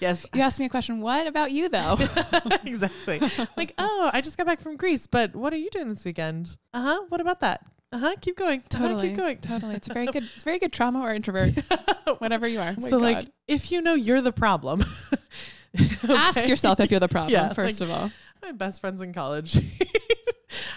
Yes. 0.00 0.26
you 0.34 0.40
asked 0.40 0.58
me 0.58 0.66
a 0.66 0.68
question. 0.68 1.00
What 1.00 1.26
about 1.26 1.52
you, 1.52 1.68
though? 1.68 1.96
exactly. 2.64 3.20
Like, 3.56 3.74
oh, 3.78 4.10
I 4.12 4.20
just 4.20 4.36
got 4.36 4.46
back 4.46 4.60
from 4.60 4.76
Greece, 4.76 5.06
but 5.06 5.34
what 5.34 5.52
are 5.52 5.56
you 5.56 5.70
doing 5.70 5.88
this 5.88 6.04
weekend? 6.04 6.56
Uh 6.72 6.82
huh. 6.82 7.02
What 7.08 7.20
about 7.20 7.40
that? 7.40 7.64
Uh 7.92 7.98
huh. 7.98 8.14
Keep 8.20 8.36
going. 8.36 8.60
Uh-huh, 8.60 8.88
totally. 8.88 9.08
keep 9.08 9.16
going. 9.16 9.38
Totally. 9.38 9.76
It's 9.76 9.88
a 9.88 9.92
very 9.92 10.06
good. 10.06 10.24
It's 10.24 10.42
very 10.44 10.58
good 10.58 10.72
trauma 10.72 11.00
or 11.00 11.14
introvert, 11.14 11.50
whatever 12.18 12.48
you 12.48 12.60
are. 12.60 12.74
Oh 12.80 12.88
so 12.88 12.96
like, 12.96 13.26
if 13.46 13.70
you 13.70 13.80
know 13.82 13.94
you're 13.94 14.20
the 14.20 14.32
problem, 14.32 14.82
ask 16.08 16.46
yourself 16.46 16.80
if 16.80 16.90
you're 16.90 17.00
the 17.00 17.08
problem. 17.08 17.32
Yeah, 17.32 17.52
first 17.52 17.80
like- 17.80 17.90
of 17.90 17.96
all. 17.96 18.10
my 18.42 18.52
best 18.52 18.80
friends 18.80 19.00
in 19.00 19.12
college. 19.12 19.58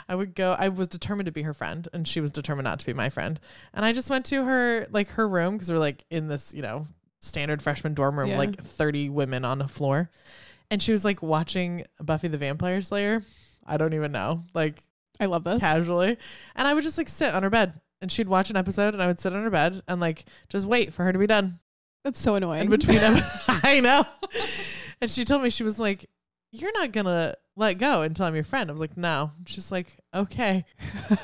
I 0.09 0.15
would 0.15 0.35
go. 0.35 0.55
I 0.57 0.69
was 0.69 0.87
determined 0.87 1.25
to 1.27 1.31
be 1.31 1.41
her 1.43 1.53
friend, 1.53 1.87
and 1.93 2.07
she 2.07 2.21
was 2.21 2.31
determined 2.31 2.63
not 2.65 2.79
to 2.79 2.85
be 2.85 2.93
my 2.93 3.09
friend. 3.09 3.39
And 3.73 3.83
I 3.85 3.93
just 3.93 4.09
went 4.09 4.25
to 4.27 4.43
her 4.45 4.87
like 4.91 5.09
her 5.11 5.27
room 5.27 5.53
because 5.55 5.71
we're 5.71 5.77
like 5.79 6.03
in 6.09 6.27
this 6.27 6.53
you 6.53 6.61
know 6.61 6.87
standard 7.19 7.61
freshman 7.61 7.93
dorm 7.93 8.17
room, 8.17 8.29
Yeah. 8.29 8.37
like 8.37 8.61
thirty 8.61 9.09
women 9.09 9.43
on 9.45 9.61
a 9.61 9.67
floor, 9.67 10.09
and 10.71 10.81
she 10.81 10.91
was 10.91 11.03
like 11.03 11.21
watching 11.21 11.83
Buffy 12.01 12.27
the 12.27 12.37
Vampire 12.37 12.81
Slayer. 12.81 13.23
I 13.65 13.77
don't 13.77 13.93
even 13.93 14.11
know, 14.13 14.45
like 14.53 14.77
I 15.19 15.25
love 15.25 15.43
this. 15.43 15.59
casually, 15.59 16.17
and 16.55 16.67
I 16.67 16.73
would 16.73 16.83
just 16.83 16.97
like 16.97 17.09
sit 17.09 17.33
on 17.33 17.43
her 17.43 17.49
bed, 17.49 17.73
and 18.01 18.09
she'd 18.11 18.29
watch 18.29 18.49
an 18.49 18.55
episode, 18.55 18.93
and 18.93 19.03
I 19.03 19.07
would 19.07 19.19
sit 19.19 19.33
on 19.35 19.43
her 19.43 19.49
bed 19.49 19.81
and 19.87 19.99
like 19.99 20.23
just 20.47 20.65
wait 20.67 20.93
for 20.93 21.03
her 21.03 21.11
to 21.11 21.19
be 21.19 21.27
done. 21.27 21.59
That's 22.05 22.19
so 22.21 22.35
annoying. 22.35 22.61
In 22.61 22.69
between 22.69 22.97
them, 23.01 23.21
I 23.49 23.81
know. 23.81 24.03
And 25.01 25.11
she 25.11 25.25
told 25.25 25.41
me 25.43 25.49
she 25.49 25.63
was 25.63 25.77
like, 25.79 26.05
"You're 26.53 26.71
not 26.71 26.93
gonna 26.93 27.35
let 27.57 27.73
go 27.73 28.03
until 28.03 28.25
I'm 28.25 28.35
your 28.35 28.45
friend." 28.45 28.69
I 28.69 28.71
was 28.71 28.79
like, 28.79 28.95
"No." 28.95 29.31
She's 29.45 29.71
like, 29.71 29.97
"Okay." 30.13 30.63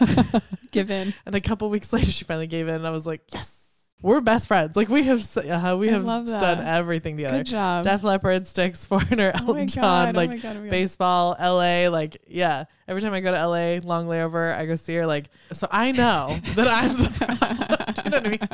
Give 0.72 0.92
in. 0.92 1.14
And 1.26 1.36
a 1.36 1.42
couple 1.42 1.70
weeks 1.70 1.94
later, 1.94 2.12
she 2.12 2.26
finally 2.26 2.48
gave 2.48 2.68
in, 2.68 2.76
and 2.76 2.88
I 2.88 2.92
was 2.92 3.08
like, 3.08 3.22
"Yes, 3.32 3.64
we're 4.04 4.20
best 4.20 4.50
friends. 4.50 4.76
Like 4.76 4.90
we 4.90 5.04
have, 5.04 5.26
uh, 5.38 5.78
we 5.80 5.90
I 5.90 5.94
have 5.94 6.06
done 6.06 6.60
everything 6.60 7.16
together. 7.16 7.38
Good 7.38 7.48
job. 7.48 7.86
Def 7.86 8.04
Leppard, 8.04 8.46
Styx, 8.46 8.86
Foreigner, 8.88 9.32
oh 9.34 9.48
Elton 9.48 9.68
John, 9.68 10.10
oh 10.10 10.20
like 10.20 10.42
God, 10.42 10.58
oh 10.58 10.70
baseball, 10.70 11.38
LA, 11.40 11.88
like 11.88 12.18
yeah. 12.28 12.66
Every 12.86 13.02
time 13.02 13.14
I 13.14 13.22
go 13.22 13.32
to 13.32 13.48
LA, 13.48 13.80
long 13.88 14.08
layover, 14.08 14.54
I 14.54 14.66
go 14.66 14.76
see 14.76 14.94
her. 14.96 15.08
Like 15.08 15.30
so, 15.54 15.68
I 15.72 15.94
know 15.94 16.38
that 16.56 16.68
I'm 16.68 16.98
the. 16.98 17.94
Do 17.96 18.02
you 18.04 18.10
know 18.10 18.18
what 18.18 18.28
I 18.28 18.30
mean? 18.30 18.50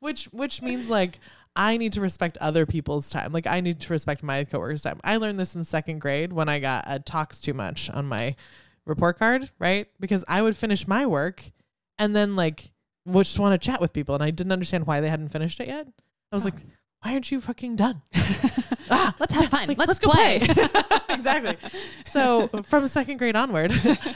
Which 0.00 0.24
which 0.26 0.62
means 0.62 0.88
like 0.88 1.18
I 1.56 1.76
need 1.76 1.92
to 1.94 2.00
respect 2.00 2.38
other 2.40 2.66
people's 2.66 3.10
time. 3.10 3.32
Like 3.32 3.46
I 3.46 3.60
need 3.60 3.80
to 3.80 3.92
respect 3.92 4.22
my 4.22 4.44
coworkers' 4.44 4.82
time. 4.82 5.00
I 5.04 5.16
learned 5.16 5.38
this 5.40 5.54
in 5.56 5.64
second 5.64 6.00
grade 6.00 6.32
when 6.32 6.48
I 6.48 6.58
got 6.60 6.84
a 6.86 6.98
talks 6.98 7.40
too 7.40 7.54
much 7.54 7.90
on 7.90 8.06
my 8.06 8.36
report 8.86 9.18
card, 9.18 9.50
right? 9.58 9.86
Because 10.00 10.24
I 10.28 10.40
would 10.42 10.56
finish 10.56 10.86
my 10.86 11.06
work 11.06 11.42
and 11.98 12.14
then 12.14 12.36
like 12.36 12.70
would 13.06 13.24
just 13.26 13.38
want 13.38 13.60
to 13.60 13.64
chat 13.66 13.80
with 13.80 13.92
people 13.92 14.14
and 14.14 14.22
I 14.24 14.30
didn't 14.30 14.52
understand 14.52 14.86
why 14.86 15.00
they 15.00 15.08
hadn't 15.08 15.28
finished 15.28 15.60
it 15.60 15.68
yet. 15.68 15.86
I 16.32 16.36
was 16.36 16.44
Oh. 16.44 16.50
like, 16.50 16.54
why 17.02 17.12
aren't 17.12 17.30
you 17.30 17.40
fucking 17.40 17.76
done? 17.76 18.02
ah, 18.90 19.14
Let's 19.18 19.34
have 19.34 19.50
fun. 19.50 19.68
like, 19.68 19.78
let's, 19.78 19.98
go 19.98 20.10
play. 20.10 20.36
exactly. 21.10 21.56
So 22.10 22.48
from 22.64 22.86
second 22.88 23.18
grade 23.18 23.36
onward, 23.36 23.72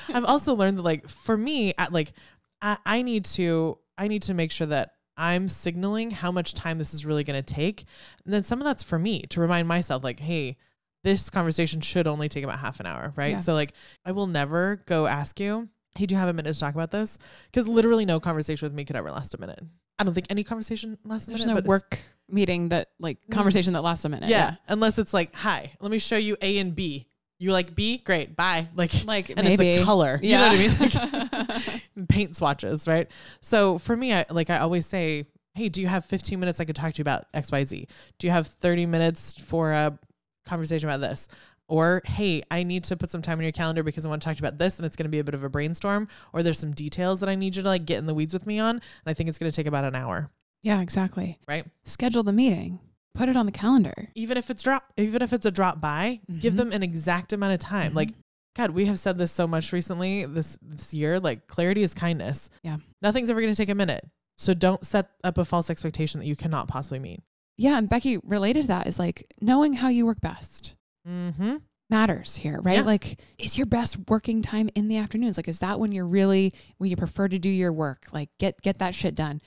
I've 0.08 0.24
also 0.24 0.54
learned 0.54 0.78
that 0.78 0.82
like 0.82 1.08
for 1.08 1.36
me, 1.36 1.74
at 1.78 1.92
like 1.92 2.12
I, 2.60 2.76
I 2.84 3.02
need 3.02 3.24
to 3.26 3.78
I 3.98 4.08
need 4.08 4.22
to 4.22 4.34
make 4.34 4.50
sure 4.52 4.66
that 4.68 4.92
I'm 5.22 5.48
signaling 5.48 6.10
how 6.10 6.32
much 6.32 6.52
time 6.54 6.78
this 6.78 6.92
is 6.94 7.06
really 7.06 7.22
going 7.24 7.40
to 7.42 7.54
take, 7.54 7.84
and 8.24 8.34
then 8.34 8.42
some 8.42 8.58
of 8.60 8.64
that's 8.64 8.82
for 8.82 8.98
me 8.98 9.22
to 9.30 9.40
remind 9.40 9.68
myself 9.68 10.02
like, 10.02 10.18
hey, 10.18 10.56
this 11.04 11.30
conversation 11.30 11.80
should 11.80 12.06
only 12.06 12.28
take 12.28 12.44
about 12.44 12.58
half 12.58 12.80
an 12.80 12.86
hour, 12.86 13.12
right? 13.16 13.32
Yeah. 13.32 13.40
So 13.40 13.54
like 13.54 13.72
I 14.04 14.12
will 14.12 14.26
never 14.26 14.82
go 14.86 15.06
ask 15.06 15.38
you, 15.40 15.68
hey, 15.96 16.06
do 16.06 16.14
you 16.14 16.18
have 16.18 16.28
a 16.28 16.32
minute 16.32 16.52
to 16.54 16.58
talk 16.60 16.74
about 16.74 16.90
this? 16.90 17.18
Because 17.46 17.68
literally 17.68 18.04
no 18.04 18.18
conversation 18.20 18.66
with 18.66 18.74
me 18.74 18.84
could 18.84 18.96
ever 18.96 19.10
last 19.10 19.34
a 19.34 19.40
minute. 19.40 19.60
I 19.98 20.04
don't 20.04 20.14
think 20.14 20.26
any 20.30 20.42
conversation 20.42 20.98
lasts 21.04 21.28
a 21.28 21.32
There's 21.32 21.42
minute. 21.42 21.54
no 21.54 21.60
but 21.60 21.66
work 21.68 21.98
meeting 22.28 22.70
that 22.70 22.88
like 22.98 23.18
Mm. 23.28 23.32
conversation 23.32 23.72
that 23.74 23.82
lasts 23.82 24.04
a 24.04 24.08
minute. 24.08 24.28
yeah, 24.28 24.56
unless 24.68 24.98
it's 24.98 25.12
like, 25.14 25.34
hi, 25.34 25.72
let 25.80 25.90
me 25.90 25.98
show 25.98 26.16
you 26.16 26.36
A 26.42 26.58
and 26.58 26.74
B. 26.74 27.06
You 27.42 27.50
like 27.52 27.74
B? 27.74 27.98
Great, 27.98 28.36
bye. 28.36 28.68
Like, 28.74 29.04
Like 29.04 29.30
and 29.30 29.42
maybe. 29.42 29.70
it's 29.70 29.82
a 29.82 29.84
color. 29.84 30.18
Yeah. 30.22 30.52
You 30.52 30.58
know 30.58 30.68
what 30.68 31.00
I 31.00 31.48
mean? 31.48 31.72
Like, 31.98 32.08
paint 32.08 32.36
swatches, 32.36 32.86
right? 32.86 33.08
So 33.40 33.78
for 33.78 33.96
me, 33.96 34.12
I 34.14 34.24
like 34.30 34.48
I 34.48 34.58
always 34.58 34.86
say, 34.86 35.26
hey, 35.54 35.68
do 35.68 35.80
you 35.80 35.88
have 35.88 36.04
15 36.04 36.38
minutes 36.38 36.60
I 36.60 36.64
could 36.64 36.76
talk 36.76 36.94
to 36.94 36.98
you 36.98 37.02
about 37.02 37.24
X, 37.34 37.50
Y, 37.50 37.64
Z? 37.64 37.88
Do 38.18 38.26
you 38.26 38.30
have 38.30 38.46
30 38.46 38.86
minutes 38.86 39.34
for 39.36 39.72
a 39.72 39.98
conversation 40.46 40.88
about 40.88 41.00
this? 41.00 41.26
Or 41.68 42.02
hey, 42.04 42.42
I 42.50 42.62
need 42.62 42.84
to 42.84 42.96
put 42.96 43.10
some 43.10 43.22
time 43.22 43.38
in 43.38 43.44
your 43.44 43.52
calendar 43.52 43.82
because 43.82 44.04
I 44.06 44.08
want 44.08 44.22
to 44.22 44.26
talk 44.26 44.36
to 44.36 44.42
you 44.42 44.46
about 44.46 44.58
this, 44.58 44.78
and 44.78 44.86
it's 44.86 44.94
going 44.94 45.06
to 45.06 45.10
be 45.10 45.18
a 45.18 45.24
bit 45.24 45.34
of 45.34 45.42
a 45.42 45.48
brainstorm. 45.48 46.06
Or 46.32 46.42
there's 46.42 46.58
some 46.58 46.72
details 46.72 47.20
that 47.20 47.28
I 47.28 47.34
need 47.34 47.56
you 47.56 47.62
to 47.62 47.68
like 47.68 47.86
get 47.86 47.98
in 47.98 48.06
the 48.06 48.14
weeds 48.14 48.32
with 48.32 48.46
me 48.46 48.58
on, 48.60 48.76
and 48.76 48.82
I 49.06 49.14
think 49.14 49.28
it's 49.28 49.38
going 49.38 49.50
to 49.50 49.56
take 49.56 49.66
about 49.66 49.84
an 49.84 49.94
hour, 49.96 50.30
yeah, 50.60 50.80
exactly. 50.80 51.38
right? 51.48 51.64
Schedule 51.84 52.22
the 52.22 52.32
meeting. 52.32 52.78
Put 53.14 53.28
it 53.28 53.36
on 53.36 53.46
the 53.46 53.52
calendar. 53.52 54.08
even 54.14 54.36
if 54.36 54.48
it's 54.50 54.62
drop 54.62 54.92
even 54.96 55.20
if 55.22 55.32
it's 55.32 55.44
a 55.46 55.50
drop 55.50 55.80
by 55.80 56.20
give 56.40 56.54
Mhm. 56.54 56.56
them 56.56 56.72
an 56.72 56.82
exact 56.82 57.32
amount 57.32 57.52
of 57.52 57.58
time 57.60 57.92
Mhm. 57.92 57.96
like 57.96 58.10
god 58.56 58.70
we 58.70 58.86
have 58.86 58.98
said 58.98 59.18
this 59.18 59.30
so 59.32 59.46
much 59.46 59.72
recently 59.72 60.24
this 60.26 60.58
this 60.62 60.92
year 60.94 61.20
like 61.20 61.46
clarity 61.46 61.82
is 61.82 61.92
kindness 61.94 62.48
Yeah. 62.62 62.78
nothing's 63.02 63.28
ever 63.30 63.40
going 63.40 63.52
to 63.52 63.56
take 63.56 63.68
a 63.68 63.74
minute 63.74 64.04
so 64.38 64.54
don't 64.54 64.84
set 64.84 65.10
up 65.24 65.36
a 65.38 65.44
false 65.44 65.68
expectation 65.70 66.20
that 66.20 66.26
you 66.26 66.36
cannot 66.36 66.68
possibly 66.68 66.98
meet 66.98 67.20
Yeah, 67.58 67.76
and 67.78 67.88
Becky 67.88 68.16
related 68.18 68.62
to 68.62 68.68
that 68.68 68.86
is 68.86 68.98
like 68.98 69.30
knowing 69.40 69.74
how 69.74 69.88
you 69.88 70.06
work 70.06 70.20
best 70.20 70.74
mm-hmm 71.06 71.56
matters 71.90 72.36
here, 72.36 72.58
right? 72.62 72.76
Yeah. 72.78 72.82
Like 72.84 73.20
is 73.36 73.58
your 73.58 73.66
best 73.66 73.98
working 74.08 74.40
time 74.40 74.70
in 74.74 74.88
the 74.88 74.96
afternoons? 74.96 75.36
Like 75.36 75.46
is 75.48 75.58
that 75.58 75.78
when 75.78 75.92
you're 75.92 76.06
really 76.06 76.54
when 76.78 76.88
you 76.88 76.96
prefer 76.96 77.28
to 77.28 77.38
do 77.38 77.50
your 77.50 77.70
work? 77.70 78.06
Like 78.12 78.30
get 78.38 78.62
get 78.62 78.78
that 78.78 78.94
shit 78.94 79.14
done. 79.14 79.42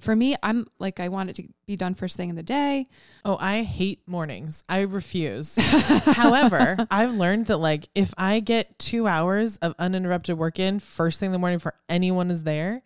For 0.00 0.14
me, 0.16 0.36
I'm 0.42 0.66
like 0.78 1.00
I 1.00 1.08
want 1.08 1.30
it 1.30 1.36
to 1.36 1.44
be 1.66 1.76
done 1.76 1.94
first 1.94 2.16
thing 2.16 2.28
in 2.30 2.36
the 2.36 2.42
day. 2.42 2.88
oh 3.24 3.36
i 3.40 3.62
hate 3.62 4.00
mornings. 4.06 4.64
I 4.68 4.80
refuse. 4.80 5.56
However 5.58 6.86
i've 6.90 7.14
learned 7.14 7.46
that 7.46 7.58
like 7.58 7.88
if 7.94 8.12
i 8.18 8.40
get 8.40 8.78
two 8.78 9.06
hours 9.06 9.56
of 9.58 9.74
uninterrupted 9.78 10.36
work 10.38 10.58
in 10.58 10.78
first 10.78 11.20
thing 11.20 11.28
in 11.28 11.32
the 11.32 11.38
morning 11.38 11.58
for 11.58 11.74
anyone 11.88 12.30
is 12.30 12.44
there 12.44 12.82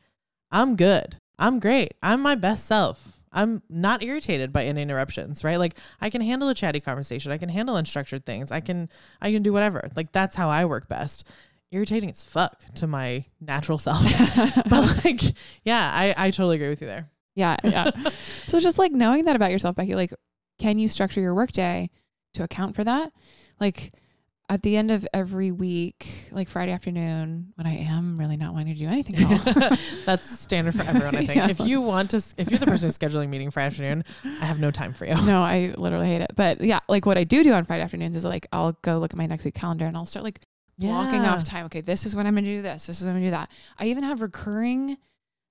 i'm 0.51 0.77
good. 0.77 1.17
I'm 1.39 1.61
great. 1.61 1.95
I'm 2.03 2.21
my 2.21 2.35
best 2.35 2.67
self. 2.67 3.21
I'm 3.31 3.63
not 3.69 4.03
irritated 4.03 4.53
by 4.53 4.65
any 4.65 4.83
interruptions 4.83 5.45
right? 5.45 5.57
Like 5.59 5.77
i 6.01 6.11
can 6.11 6.21
handle 6.21 6.49
a 6.49 6.55
chatty 6.55 6.81
conversation. 6.81 7.31
I 7.33 7.39
can 7.39 7.49
handle 7.49 7.77
unstructured 7.77 8.25
things. 8.25 8.51
I 8.51 8.61
can 8.61 8.89
i 9.21 9.31
can 9.33 9.43
do 9.43 9.53
whatever. 9.53 9.91
Like 9.95 10.13
that's 10.13 10.37
how 10.37 10.49
i 10.49 10.65
work 10.65 10.89
best 10.89 11.29
irritating 11.71 12.09
as 12.11 12.25
fuck 12.25 12.63
to 12.75 12.87
my 12.87 13.25
natural 13.41 13.79
self 13.79 14.03
but 14.69 15.05
like 15.05 15.21
yeah 15.65 15.91
i 15.95 16.15
i 16.17 16.31
totally 16.31 16.57
agree 16.57 16.69
with 16.69 16.81
you 16.81 16.87
there 16.87 17.11
Yeah, 17.35 17.57
yeah. 17.63 17.91
so 18.47 18.59
just 18.61 18.79
like 18.79 18.91
knowing 18.93 19.27
that 19.27 19.37
about 19.37 19.51
yourself, 19.53 19.77
Becky, 19.77 19.95
like 19.95 20.13
can 20.59 20.79
you 20.79 20.89
structure 20.89 21.21
your 21.21 21.35
workday 21.35 21.89
to 22.35 22.43
account 22.43 22.75
for 22.75 22.83
that? 22.85 23.13
Like 23.61 23.93
at 24.51 24.63
the 24.63 24.77
end 24.79 24.91
of 24.91 25.07
every 25.13 25.53
week, 25.53 26.27
like 26.33 26.49
Friday 26.49 26.73
afternoon, 26.73 27.53
when 27.57 27.67
I 27.67 27.77
am 27.77 28.17
really 28.17 28.37
not 28.39 28.55
wanting 28.55 28.73
to 28.75 28.79
do 28.81 28.89
anything 28.89 29.17
at 29.19 29.47
all. 29.61 29.77
That's 30.07 30.39
standard 30.41 30.75
for 30.75 30.83
everyone, 30.83 31.15
I 31.15 31.27
think. 31.27 31.37
Yeah. 31.37 31.49
If 31.51 31.61
you 31.61 31.81
want 31.83 32.11
to, 32.13 32.17
s- 32.17 32.35
if 32.39 32.51
you're 32.51 32.59
the 32.59 32.67
person 32.67 32.87
who's 32.89 32.99
scheduling 32.99 33.27
a 33.27 33.29
meeting 33.29 33.51
for 33.51 33.61
afternoon, 33.61 34.05
I 34.25 34.47
have 34.47 34.59
no 34.59 34.71
time 34.71 34.95
for 34.95 35.05
you. 35.05 35.15
no, 35.27 35.43
I 35.43 35.75
literally 35.77 36.09
hate 36.09 36.23
it. 36.23 36.33
But 36.35 36.63
yeah, 36.63 36.81
like 36.89 37.05
what 37.07 37.19
I 37.19 37.25
do 37.25 37.45
do 37.45 37.53
on 37.53 37.65
Friday 37.65 37.83
afternoons 37.83 38.17
is 38.17 38.25
like 38.25 38.47
I'll 38.53 38.73
go 38.83 38.99
look 38.99 39.13
at 39.13 39.19
my 39.19 39.27
next 39.27 39.45
week 39.45 39.55
calendar 39.55 39.85
and 39.85 39.97
I'll 39.97 40.07
start 40.07 40.25
like 40.25 40.41
blocking 40.79 41.23
off 41.23 41.45
time. 41.45 41.67
Okay, 41.67 41.81
this 41.81 42.07
is 42.07 42.15
when 42.15 42.27
I'm 42.27 42.35
gonna 42.35 42.47
do 42.47 42.63
this. 42.63 42.87
This 42.87 42.99
is 42.99 43.05
when 43.05 43.15
I'm 43.15 43.17
gonna 43.21 43.27
do 43.27 43.31
that. 43.33 43.51
I 43.79 43.87
even 43.87 44.05
have 44.05 44.21
recurring 44.21 44.97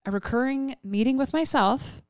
a 0.05 0.11
recurring 0.11 0.75
meeting 0.83 1.17
with 1.17 1.33
myself 1.33 2.01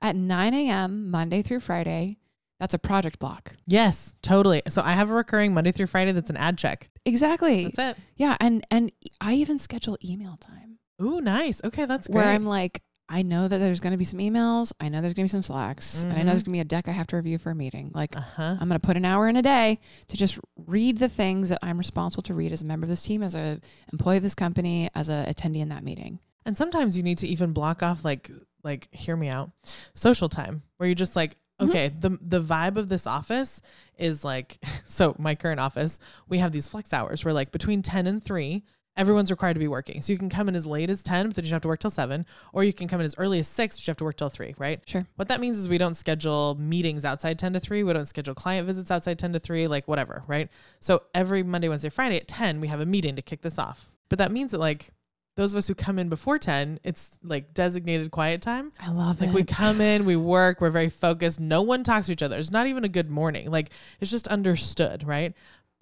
at 0.00 0.16
9 0.16 0.54
a.m. 0.54 1.10
Monday 1.10 1.42
through 1.42 1.60
Friday. 1.60 2.18
That's 2.58 2.74
a 2.74 2.78
project 2.78 3.18
block. 3.18 3.56
Yes, 3.66 4.14
totally. 4.22 4.62
So 4.68 4.82
I 4.82 4.92
have 4.92 5.10
a 5.10 5.14
recurring 5.14 5.52
Monday 5.52 5.72
through 5.72 5.86
Friday 5.86 6.12
that's 6.12 6.30
an 6.30 6.36
ad 6.36 6.56
check. 6.58 6.90
Exactly. 7.04 7.64
That's 7.64 7.98
it. 7.98 8.04
Yeah, 8.16 8.36
and 8.40 8.66
and 8.70 8.92
I 9.20 9.34
even 9.34 9.58
schedule 9.58 9.98
email 10.04 10.36
time 10.36 10.72
Ooh, 11.02 11.20
nice. 11.20 11.60
Okay, 11.64 11.86
that's 11.86 12.06
great. 12.06 12.16
where 12.16 12.28
I'm 12.28 12.46
like, 12.46 12.82
I 13.12 13.20
know 13.20 13.46
that 13.46 13.58
there's 13.58 13.78
going 13.80 13.90
to 13.90 13.98
be 13.98 14.06
some 14.06 14.20
emails. 14.20 14.72
I 14.80 14.88
know 14.88 15.02
there's 15.02 15.12
going 15.12 15.28
to 15.28 15.32
be 15.32 15.36
some 15.36 15.42
slacks, 15.42 16.02
and 16.02 16.14
I 16.14 16.22
know 16.22 16.30
there's 16.30 16.44
going 16.44 16.52
to 16.54 16.56
be 16.56 16.60
a 16.60 16.64
deck 16.64 16.88
I 16.88 16.92
have 16.92 17.06
to 17.08 17.16
review 17.16 17.36
for 17.36 17.50
a 17.50 17.54
meeting. 17.54 17.90
Like, 17.94 18.16
uh 18.16 18.20
huh. 18.20 18.56
I'm 18.58 18.68
going 18.68 18.80
to 18.80 18.86
put 18.86 18.96
an 18.96 19.04
hour 19.04 19.28
in 19.28 19.36
a 19.36 19.42
day 19.42 19.80
to 20.08 20.16
just 20.16 20.38
read 20.66 20.96
the 20.96 21.10
things 21.10 21.50
that 21.50 21.58
I'm 21.62 21.76
responsible 21.76 22.22
to 22.24 22.34
read 22.34 22.52
as 22.52 22.62
a 22.62 22.64
member 22.64 22.86
of 22.86 22.88
this 22.88 23.02
team, 23.02 23.22
as 23.22 23.34
a 23.34 23.60
employee 23.92 24.16
of 24.16 24.22
this 24.22 24.34
company, 24.34 24.88
as 24.94 25.10
a 25.10 25.26
attendee 25.28 25.60
in 25.60 25.68
that 25.68 25.84
meeting. 25.84 26.20
And 26.46 26.56
sometimes 26.56 26.96
you 26.96 27.02
need 27.02 27.18
to 27.18 27.28
even 27.28 27.52
block 27.52 27.82
off 27.82 28.02
like 28.04 28.30
like 28.64 28.88
hear 28.92 29.14
me 29.16 29.28
out, 29.28 29.50
social 29.94 30.30
time 30.30 30.62
where 30.78 30.88
you're 30.88 30.94
just 30.94 31.14
like, 31.14 31.36
Mhm. 31.60 31.68
okay, 31.68 31.88
the 31.88 32.16
the 32.22 32.40
vibe 32.40 32.76
of 32.76 32.88
this 32.88 33.06
office 33.06 33.60
is 33.98 34.24
like 34.24 34.56
so 34.86 35.14
my 35.18 35.34
current 35.34 35.60
office, 35.60 35.98
we 36.28 36.38
have 36.38 36.50
these 36.52 36.66
flex 36.66 36.92
hours 36.94 37.24
where 37.26 37.34
like 37.34 37.52
between 37.52 37.82
10 37.82 38.06
and 38.06 38.24
3 38.24 38.64
everyone's 38.96 39.30
required 39.30 39.54
to 39.54 39.60
be 39.60 39.68
working. 39.68 40.02
So 40.02 40.12
you 40.12 40.18
can 40.18 40.28
come 40.28 40.48
in 40.48 40.54
as 40.54 40.66
late 40.66 40.90
as 40.90 41.02
10 41.02 41.28
but 41.28 41.36
then 41.36 41.44
you 41.44 41.52
have 41.52 41.62
to 41.62 41.68
work 41.68 41.80
till 41.80 41.90
7 41.90 42.26
or 42.52 42.64
you 42.64 42.72
can 42.72 42.88
come 42.88 43.00
in 43.00 43.06
as 43.06 43.14
early 43.18 43.38
as 43.38 43.48
6 43.48 43.76
but 43.76 43.86
you 43.86 43.90
have 43.90 43.96
to 43.98 44.04
work 44.04 44.16
till 44.16 44.28
3, 44.28 44.54
right? 44.58 44.80
Sure. 44.86 45.06
What 45.16 45.28
that 45.28 45.40
means 45.40 45.58
is 45.58 45.68
we 45.68 45.78
don't 45.78 45.94
schedule 45.94 46.56
meetings 46.58 47.04
outside 47.04 47.38
10 47.38 47.54
to 47.54 47.60
3. 47.60 47.82
We 47.82 47.92
don't 47.92 48.06
schedule 48.06 48.34
client 48.34 48.66
visits 48.66 48.90
outside 48.90 49.18
10 49.18 49.32
to 49.34 49.38
3, 49.38 49.66
like 49.66 49.88
whatever, 49.88 50.22
right? 50.26 50.48
So 50.80 51.02
every 51.14 51.42
Monday, 51.42 51.68
Wednesday, 51.68 51.88
Friday 51.88 52.16
at 52.16 52.28
10, 52.28 52.60
we 52.60 52.68
have 52.68 52.80
a 52.80 52.86
meeting 52.86 53.16
to 53.16 53.22
kick 53.22 53.42
this 53.42 53.58
off. 53.58 53.90
But 54.08 54.18
that 54.18 54.30
means 54.30 54.50
that 54.52 54.58
like 54.58 54.90
those 55.36 55.54
of 55.54 55.58
us 55.58 55.66
who 55.66 55.74
come 55.74 55.98
in 55.98 56.10
before 56.10 56.38
10, 56.38 56.80
it's 56.84 57.18
like 57.22 57.54
designated 57.54 58.10
quiet 58.10 58.42
time. 58.42 58.72
I 58.78 58.90
love 58.90 59.20
Like 59.20 59.30
it. 59.30 59.32
Like 59.32 59.34
we 59.34 59.44
come 59.44 59.80
in, 59.80 60.04
we 60.04 60.16
work, 60.16 60.60
we're 60.60 60.68
very 60.70 60.90
focused. 60.90 61.40
No 61.40 61.62
one 61.62 61.84
talks 61.84 62.06
to 62.06 62.12
each 62.12 62.22
other. 62.22 62.38
It's 62.38 62.50
not 62.50 62.66
even 62.66 62.84
a 62.84 62.88
good 62.88 63.10
morning. 63.10 63.50
Like 63.50 63.70
it's 64.00 64.10
just 64.10 64.28
understood, 64.28 65.06
right? 65.06 65.32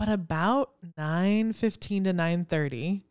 But 0.00 0.08
about 0.08 0.70
9:15 0.98 2.04
to 2.04 2.12
9:30 2.12 3.02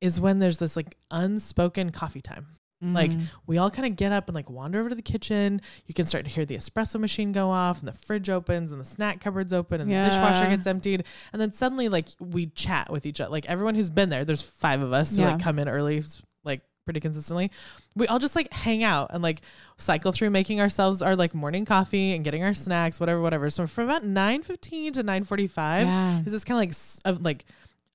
is 0.00 0.20
when 0.20 0.38
there's 0.38 0.58
this 0.58 0.76
like 0.76 0.96
unspoken 1.10 1.90
coffee 1.90 2.22
time 2.22 2.46
like, 2.80 3.10
Mhm. 3.10 3.22
we 3.48 3.58
all 3.58 3.70
kind 3.72 3.86
of 3.90 3.96
get 3.96 4.12
up 4.12 4.28
and 4.28 4.36
like 4.36 4.48
wander 4.48 4.78
over 4.78 4.88
to 4.88 4.94
the 4.94 5.02
kitchen. 5.02 5.60
You 5.86 5.94
can 5.94 6.06
start 6.06 6.24
to 6.26 6.30
hear 6.30 6.44
the 6.46 6.56
espresso 6.56 7.00
machine 7.00 7.32
go 7.32 7.50
off 7.50 7.80
and 7.80 7.88
the 7.88 7.92
fridge 7.92 8.30
opens 8.30 8.70
and 8.70 8.80
the 8.80 8.84
snack 8.84 9.20
cupboards 9.20 9.52
open 9.52 9.80
and 9.80 9.90
the 9.90 9.94
dishwasher 10.08 10.48
gets 10.48 10.64
emptied. 10.64 11.04
And 11.32 11.42
then 11.42 11.52
suddenly 11.52 11.88
like 11.88 12.06
we 12.20 12.46
chat 12.46 12.92
with 12.92 13.04
each 13.04 13.20
other. 13.20 13.32
Like 13.32 13.46
everyone 13.46 13.74
who's 13.74 13.90
been 13.90 14.10
there, 14.10 14.24
there's 14.24 14.42
five 14.42 14.80
of 14.80 14.92
us 14.92 15.16
who 15.16 15.22
like 15.24 15.42
come 15.42 15.58
in 15.58 15.68
early 15.68 16.04
like 16.44 16.62
pretty 16.88 17.00
consistently. 17.00 17.50
We 17.94 18.06
all 18.06 18.18
just 18.18 18.34
like 18.34 18.50
hang 18.50 18.82
out 18.82 19.10
and 19.12 19.22
like 19.22 19.42
cycle 19.76 20.10
through 20.10 20.30
making 20.30 20.58
ourselves 20.62 21.02
our 21.02 21.14
like 21.14 21.34
morning 21.34 21.66
coffee 21.66 22.14
and 22.14 22.24
getting 22.24 22.42
our 22.42 22.54
snacks, 22.54 22.98
whatever, 22.98 23.20
whatever. 23.20 23.50
So 23.50 23.66
from 23.66 23.84
about 23.84 24.04
9:15 24.04 24.94
to 24.94 25.04
9:45 25.04 25.82
yeah. 25.82 26.20
is 26.24 26.32
this 26.32 26.44
kind 26.44 26.56
of 26.56 26.68
like 26.68 26.76
of 27.04 27.22
like 27.22 27.44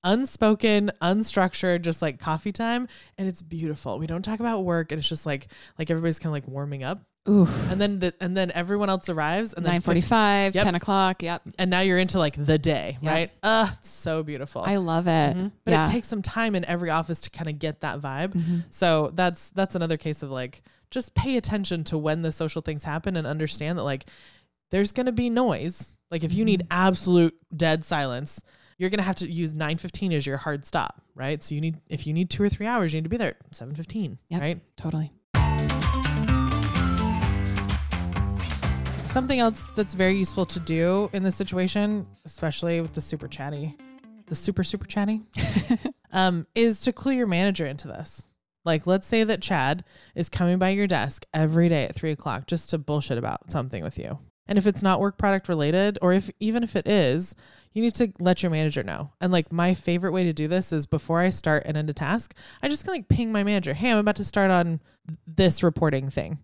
unspoken, 0.04 0.92
unstructured, 1.02 1.82
just 1.82 2.02
like 2.02 2.20
coffee 2.20 2.52
time, 2.52 2.86
and 3.18 3.26
it's 3.26 3.42
beautiful. 3.42 3.98
We 3.98 4.06
don't 4.06 4.22
talk 4.22 4.38
about 4.38 4.60
work, 4.60 4.92
and 4.92 5.00
it's 5.00 5.08
just 5.08 5.26
like 5.26 5.48
like 5.76 5.90
everybody's 5.90 6.20
kind 6.20 6.28
of 6.28 6.32
like 6.34 6.46
warming 6.46 6.84
up, 6.84 7.02
Oof. 7.28 7.70
and 7.70 7.80
then 7.80 8.00
the, 8.00 8.12
and 8.20 8.36
then 8.36 8.50
everyone 8.52 8.90
else 8.90 9.08
arrives, 9.08 9.54
and 9.54 9.64
then 9.64 9.72
Nine 9.72 9.80
fif- 9.80 9.86
forty-five, 9.86 10.54
Yep. 10.54 10.64
ten 10.64 10.74
o'clock. 10.74 11.22
Yep. 11.22 11.42
and 11.58 11.70
now 11.70 11.80
you're 11.80 11.98
into 11.98 12.18
like 12.18 12.34
the 12.36 12.58
day, 12.58 12.98
Yeah. 13.00 13.10
right? 13.10 13.30
Uh, 13.42 13.68
it's 13.78 13.88
so 13.88 14.22
beautiful. 14.22 14.62
I 14.62 14.76
love 14.76 15.06
it. 15.06 15.36
Mhm. 15.36 15.52
But 15.64 15.70
yeah. 15.72 15.86
it 15.86 15.90
takes 15.90 16.08
some 16.08 16.20
time 16.22 16.54
in 16.54 16.64
every 16.66 16.90
office 16.90 17.22
to 17.22 17.30
kind 17.30 17.48
of 17.48 17.58
get 17.58 17.80
that 17.80 18.00
vibe. 18.00 18.34
Mhm. 18.34 18.64
So 18.70 19.10
that's 19.14 19.50
that's 19.50 19.74
another 19.74 19.96
case 19.96 20.22
of 20.22 20.30
like 20.30 20.62
just 20.90 21.14
pay 21.14 21.36
attention 21.38 21.82
to 21.84 21.96
when 21.98 22.22
the 22.22 22.30
social 22.30 22.60
things 22.62 22.84
happen 22.84 23.16
and 23.16 23.26
understand 23.26 23.78
that 23.78 23.84
like 23.84 24.04
there's 24.70 24.92
going 24.92 25.06
to 25.06 25.12
be 25.12 25.30
noise. 25.30 25.94
Like 26.10 26.24
if 26.24 26.32
you 26.34 26.44
need 26.44 26.60
Mhm. 26.64 26.66
absolute 26.70 27.34
dead 27.56 27.84
silence, 27.84 28.42
you're 28.76 28.90
going 28.90 28.98
to 28.98 29.02
have 29.04 29.16
to 29.16 29.30
use 29.32 29.52
9:15 29.54 30.12
as 30.12 30.26
your 30.26 30.36
hard 30.36 30.64
stop, 30.64 31.00
right? 31.14 31.42
So 31.42 31.54
you 31.54 31.60
need 31.62 31.78
if 31.88 32.06
you 32.06 32.12
need 32.12 32.28
2 32.28 32.42
or 32.42 32.48
3 32.50 32.66
hours, 32.66 32.92
you 32.92 33.00
need 33.00 33.04
to 33.04 33.08
be 33.10 33.16
there 33.16 33.28
at 33.30 33.54
7:15, 33.54 34.18
Yep. 34.28 34.40
right? 34.42 34.60
Totally. 34.76 35.10
Something 39.14 39.38
else 39.38 39.70
that's 39.76 39.94
very 39.94 40.18
useful 40.18 40.44
to 40.44 40.58
do 40.58 41.08
in 41.12 41.22
this 41.22 41.36
situation, 41.36 42.04
especially 42.24 42.80
with 42.80 42.94
the 42.94 43.00
super 43.00 43.28
chatty, 43.28 43.76
the 44.26 44.34
super 44.34 44.64
super 44.64 44.86
chatty, 44.86 45.22
um, 46.12 46.44
is 46.56 46.80
to 46.80 46.92
clue 46.92 47.12
your 47.12 47.28
manager 47.28 47.64
into 47.64 47.86
this. 47.86 48.26
Like, 48.64 48.88
let's 48.88 49.06
say 49.06 49.22
that 49.22 49.40
Chad 49.40 49.84
is 50.16 50.28
coming 50.28 50.58
by 50.58 50.70
your 50.70 50.88
desk 50.88 51.26
every 51.32 51.68
day 51.68 51.84
at 51.84 51.94
three 51.94 52.10
o'clock 52.10 52.48
just 52.48 52.70
to 52.70 52.78
bullshit 52.78 53.16
about 53.16 53.52
something 53.52 53.84
with 53.84 54.00
you. 54.00 54.18
And 54.48 54.58
if 54.58 54.66
it's 54.66 54.82
not 54.82 54.98
work 54.98 55.16
product 55.16 55.48
related, 55.48 55.96
or 56.02 56.12
if 56.12 56.28
even 56.40 56.64
if 56.64 56.74
it 56.74 56.88
is, 56.88 57.36
you 57.72 57.82
need 57.82 57.94
to 57.94 58.10
let 58.18 58.42
your 58.42 58.50
manager 58.50 58.82
know. 58.82 59.12
And 59.20 59.30
like 59.30 59.52
my 59.52 59.74
favorite 59.74 60.12
way 60.12 60.24
to 60.24 60.32
do 60.32 60.48
this 60.48 60.72
is 60.72 60.86
before 60.86 61.20
I 61.20 61.30
start 61.30 61.62
and 61.66 61.76
end 61.76 61.88
a 61.88 61.94
task, 61.94 62.34
I 62.64 62.68
just 62.68 62.84
kind 62.84 62.98
of 62.98 63.02
like 63.02 63.16
ping 63.16 63.30
my 63.30 63.44
manager, 63.44 63.74
hey, 63.74 63.92
I'm 63.92 63.98
about 63.98 64.16
to 64.16 64.24
start 64.24 64.50
on 64.50 64.80
this 65.24 65.62
reporting 65.62 66.10
thing. 66.10 66.38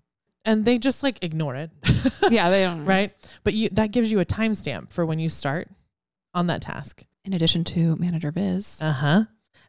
And 0.45 0.65
they 0.65 0.79
just 0.79 1.03
like 1.03 1.19
ignore 1.23 1.55
it. 1.55 1.71
yeah, 2.31 2.49
they 2.51 2.63
don't. 2.63 2.85
right? 2.87 3.13
But 3.45 3.55
you 3.55 3.69
that 3.71 3.93
gives 3.93 4.11
you 4.11 4.21
a 4.21 4.25
timestamp 4.25 4.91
for 4.91 5.05
when 5.05 5.19
you 5.19 5.29
start 5.29 5.69
on 6.35 6.47
that 6.47 6.63
task. 6.63 7.05
In 7.25 7.33
addition 7.35 7.65
to 7.65 7.97
manager 7.97 8.31
Viz. 8.31 8.79
Uh-huh. 8.81 9.25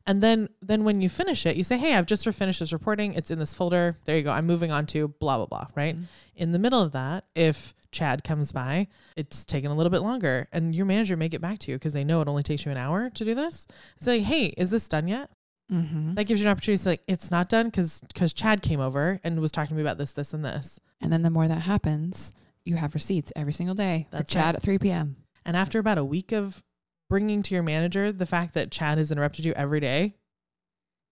And 0.08 0.24
then 0.24 0.48
then 0.62 0.84
when 0.84 1.02
you 1.02 1.10
finish 1.10 1.46
it, 1.46 1.58
you 1.58 1.64
say, 1.64 1.78
"Hey, 1.78 1.96
I've 1.96 2.06
just 2.06 2.28
finished 2.30 2.60
this 2.60 2.74
reporting. 2.74 3.14
It's 3.14 3.30
in 3.32 3.40
this 3.40 3.54
folder. 3.54 3.98
There 4.06 4.18
you 4.18 4.24
go. 4.24 4.32
I'm 4.32 4.48
moving 4.48 4.72
on 4.72 4.86
to 4.88 5.10
blah 5.10 5.38
blah 5.38 5.46
blah." 5.46 5.68
Right. 5.76 5.96
Mhm. 5.96 6.06
In 6.36 6.52
the 6.54 6.60
middle 6.60 6.82
of 6.82 6.94
that, 6.94 7.26
if 7.36 7.74
Chad 7.92 8.24
comes 8.24 8.52
by, 8.54 8.88
it's 9.18 9.44
taking 9.44 9.70
a 9.70 9.76
little 9.76 9.90
bit 9.90 10.02
longer, 10.02 10.48
and 10.54 10.74
your 10.74 10.86
manager 10.86 11.18
may 11.18 11.28
get 11.28 11.42
back 11.42 11.60
to 11.60 11.72
you 11.72 11.78
because 11.78 11.94
they 11.94 12.06
know 12.06 12.22
it 12.22 12.28
only 12.30 12.42
takes 12.44 12.66
you 12.66 12.72
an 12.72 12.78
hour 12.78 13.10
to 13.10 13.26
do 13.26 13.36
this. 13.36 13.68
Say, 14.00 14.22
"Hey, 14.22 14.46
is 14.58 14.70
this 14.70 14.88
done 14.88 15.08
yet?" 15.08 15.30
Mm-hmm. 15.72 16.16
That 16.16 16.26
gives 16.26 16.42
you 16.42 16.48
an 16.48 16.52
opportunity 16.52 16.78
to 16.78 16.84
say, 16.84 16.90
like, 16.92 17.04
"It's 17.08 17.32
not 17.32 17.48
done 17.50 17.68
because 17.68 18.02
because 18.08 18.34
Chad 18.34 18.62
came 18.62 18.80
over 18.80 19.20
and 19.24 19.40
was 19.40 19.52
talking 19.52 19.70
to 19.70 19.76
me 19.76 19.82
about 19.82 19.98
this, 19.98 20.12
this, 20.12 20.34
and 20.34 20.44
this." 20.44 20.80
And 21.00 21.12
then 21.14 21.22
the 21.22 21.30
more 21.30 21.48
that 21.48 21.62
happens, 21.62 22.34
you 22.66 22.76
have 22.76 22.94
receipts 22.94 23.32
every 23.36 23.54
single 23.54 23.76
day 23.76 24.08
for 24.12 24.18
That's 24.18 24.34
chat 24.34 24.56
at 24.56 24.62
3 24.62 24.78
p.m. 24.80 25.16
And 25.46 25.56
after 25.58 25.80
about 25.80 25.98
a 25.98 26.04
week 26.06 26.32
of 26.32 26.62
bringing 27.10 27.42
to 27.44 27.54
your 27.54 27.64
manager 27.64 28.12
the 28.12 28.26
fact 28.26 28.54
that 28.54 28.72
Chad 28.72 28.98
has 28.98 29.12
interrupted 29.12 29.46
you 29.46 29.54
every 29.54 29.80
day, 29.80 30.16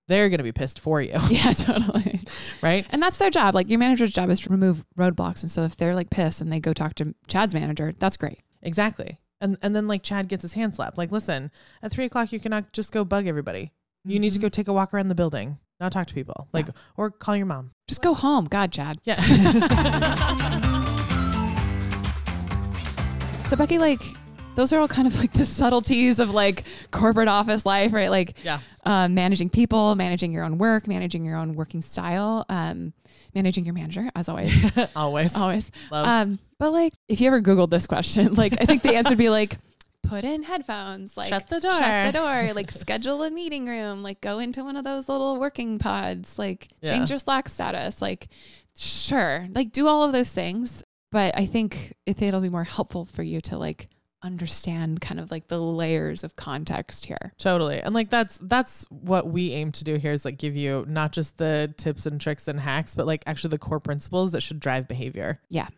they're 0.08 0.30
going 0.30 0.38
to 0.39 0.44
be 0.44 0.51
pissed 0.51 0.80
for 0.80 1.01
you, 1.01 1.18
Yeah, 1.30 1.51
totally. 1.54 2.20
right? 2.62 2.86
And 2.89 3.01
that's 3.01 3.18
their 3.18 3.30
job. 3.30 3.56
Like 3.56 3.70
your 3.70 3.80
manager's 3.80 4.13
job 4.13 4.30
is 4.30 4.42
to 4.42 4.50
remove 4.50 4.86
roadblocks. 4.98 5.42
And 5.42 5.51
so 5.51 5.63
if 5.63 5.78
they're 5.78 5.96
like 5.96 6.10
pissed 6.10 6.42
and 6.42 6.51
they 6.51 6.60
go 6.60 6.74
talk 6.74 6.96
to 6.96 7.16
Chad's 7.28 7.54
manager, 7.54 7.94
that's 7.98 8.18
great. 8.18 8.39
Exactly. 8.62 9.20
And 9.42 9.58
and 9.62 9.75
then 9.75 9.88
like 9.88 10.04
Chad 10.04 10.28
gets 10.28 10.42
his 10.42 10.54
hand 10.54 10.75
slapped. 10.75 10.98
Like, 10.98 11.12
listen, 11.12 11.50
at 11.82 11.92
three 11.92 12.06
o'clock 12.06 12.32
you 12.32 12.39
cannot 12.39 12.74
just 12.74 12.92
go 12.92 13.06
bug 13.06 13.25
everybody. 13.25 13.72
You 14.06 14.20
need 14.20 14.32
to 14.34 14.39
go 14.39 14.50
take 14.50 14.68
a 14.68 14.74
walk 14.74 14.94
around 14.94 15.10
the 15.10 15.15
building, 15.15 15.58
not 15.79 15.91
talk 15.91 16.08
to 16.08 16.13
people. 16.13 16.48
Like, 16.53 16.68
or 16.98 17.12
call 17.12 17.36
your 17.36 17.46
mom. 17.46 17.72
Just 17.88 18.01
go 18.01 18.13
home. 18.13 18.46
God, 18.46 18.72
Chad. 18.72 19.00
Yeah. 19.03 19.20
So 23.46 23.56
Becky, 23.56 23.79
like 23.79 24.03
those 24.53 24.72
are 24.74 24.79
all 24.79 24.88
kind 24.88 25.08
of 25.08 25.18
like 25.18 25.32
the 25.34 25.44
subtleties 25.44 26.20
of 26.20 26.29
like 26.29 26.65
corporate 26.91 27.27
office 27.27 27.65
life, 27.65 27.94
right? 27.94 28.12
Like 28.12 28.36
yeah. 28.44 28.60
uh, 28.86 29.08
managing 29.08 29.50
people, 29.50 29.96
managing 29.96 30.32
your 30.32 30.44
own 30.44 30.60
work, 30.60 30.86
managing 30.88 31.25
your 31.25 31.36
own 31.36 31.56
working 31.56 31.82
style, 31.82 32.46
um, 32.48 32.94
managing 33.34 33.65
your 33.65 33.74
manager, 33.74 34.08
as 34.15 34.29
always, 34.29 34.53
Always. 34.96 35.36
always. 35.36 35.72
Love. 35.91 36.06
Um, 36.06 36.39
but 36.60 36.70
like, 36.72 36.94
if 37.08 37.22
you 37.22 37.25
ever 37.27 37.41
Googled 37.41 37.72
this 37.72 37.88
question, 37.88 38.36
like, 38.36 38.53
I 38.62 38.65
think 38.65 38.84
the 38.84 38.94
answer 38.96 39.10
would 39.13 39.18
be 39.18 39.29
like, 39.32 39.58
put 40.10 40.24
in 40.24 40.44
headphones, 40.44 41.16
like, 41.16 41.30
Shut 41.30 41.48
the 41.50 41.60
door. 41.60 41.74
shut 41.78 42.13
the 42.13 42.20
door, 42.20 42.54
like, 42.56 42.72
schedule 42.72 43.24
a 43.24 43.32
meeting 43.32 43.68
room, 43.68 44.04
like, 44.04 44.22
go 44.22 44.39
into 44.39 44.63
one 44.63 44.75
of 44.75 44.84
those 44.84 45.08
little 45.08 45.39
working 45.39 45.80
pods, 45.80 46.38
like, 46.39 46.68
Yeah. 46.82 46.92
change 46.92 47.10
your 47.10 47.20
Slack 47.20 47.48
status, 47.48 48.01
like, 48.01 48.28
sure, 48.78 49.48
like, 49.54 49.72
do 49.72 49.88
all 49.88 50.04
of 50.04 50.12
those 50.12 50.32
things. 50.32 50.84
But 51.12 51.38
I 51.39 51.46
think 51.48 51.94
it'll 52.06 52.42
be 52.42 52.50
more 52.50 52.63
helpful 52.63 53.06
for 53.06 53.24
you 53.24 53.42
to 53.42 53.58
like 53.58 53.89
understand 54.22 55.01
kind 55.01 55.20
of 55.20 55.32
like 55.32 55.48
the 55.48 55.60
layers 55.60 56.24
of 56.24 56.36
context 56.36 57.06
here. 57.06 57.34
Totally. 57.39 57.82
And 57.82 57.96
like 57.96 58.12
that's 58.12 58.38
that's 58.44 58.86
what 58.89 59.28
we 59.28 59.54
aim 59.54 59.72
to 59.72 59.84
do 59.84 59.96
here 59.96 60.12
is 60.12 60.24
like 60.24 60.38
give 60.38 60.56
you 60.56 60.86
not 60.88 61.12
just 61.12 61.38
the 61.38 61.74
tips 61.78 62.06
and 62.06 62.22
tricks 62.22 62.48
and 62.48 62.60
hacks, 62.60 62.94
but 62.94 63.08
like 63.08 63.24
actually 63.25 63.50
the 63.50 63.58
core 63.58 63.80
principles 63.80 64.34
that 64.34 64.42
should 64.42 64.60
drive 64.60 64.88
behavior. 64.88 65.39
Yeah. 65.50 65.70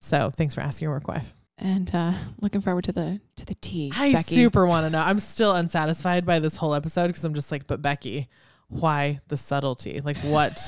So 0.00 0.30
thanks 0.36 0.54
for 0.54 0.62
asking 0.62 0.86
your 0.86 0.94
work 0.94 1.06
wife. 1.06 1.32
And 1.58 1.90
uh, 1.94 2.12
looking 2.40 2.60
forward 2.60 2.84
to 2.84 2.92
the 2.92 3.20
to 3.36 3.46
the 3.46 3.54
tea. 3.56 3.92
I 3.94 4.12
Becky. 4.12 4.34
super 4.34 4.66
want 4.66 4.86
to 4.86 4.90
know. 4.90 5.00
I'm 5.00 5.18
still 5.18 5.54
unsatisfied 5.54 6.24
by 6.26 6.38
this 6.38 6.56
whole 6.56 6.74
episode 6.74 7.08
because 7.08 7.24
I'm 7.24 7.34
just 7.34 7.52
like, 7.52 7.66
but 7.66 7.80
Becky, 7.82 8.28
why 8.68 9.20
the 9.28 9.36
subtlety? 9.36 10.00
Like 10.00 10.16
what 10.18 10.60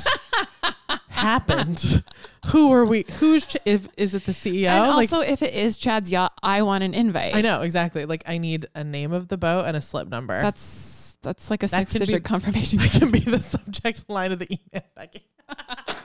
happened? 1.09 2.03
Who 2.49 2.73
are 2.73 2.85
we? 2.85 3.07
Who's 3.19 3.47
ch- 3.47 3.57
if 3.65 3.89
is 3.97 4.15
it 4.15 4.25
the 4.27 4.33
CEO? 4.33 4.69
And 4.69 4.89
like 4.89 5.13
also, 5.13 5.21
if 5.21 5.43
it 5.43 5.55
is 5.55 5.77
Chad's 5.77 6.11
yacht, 6.11 6.33
I 6.43 6.63
want 6.63 6.85
an 6.85 6.95
invite. 6.95 7.35
I 7.35 7.41
know 7.41 7.63
exactly. 7.63 8.05
Like 8.05 8.23
I 8.27 8.39
need 8.39 8.67
a 8.75 8.85
name 8.85 9.13
of 9.13 9.29
the 9.29 9.39
boat 9.39 9.65
and 9.67 9.77
a 9.77 9.81
slip 9.81 10.09
number. 10.09 10.41
That's 10.41 11.17
that's 11.23 11.51
like 11.51 11.63
a 11.63 11.67
That 11.69 11.89
six 11.89 12.07
digit 12.07 12.23
be- 12.23 12.29
confirmation. 12.29 12.79
that 12.83 12.91
can 12.93 13.11
be 13.11 13.21
the 13.21 13.39
subject 13.41 14.05
line 14.09 14.33
of 14.33 14.39
the 14.39 14.47
email, 14.53 14.85
Becky. 14.95 15.23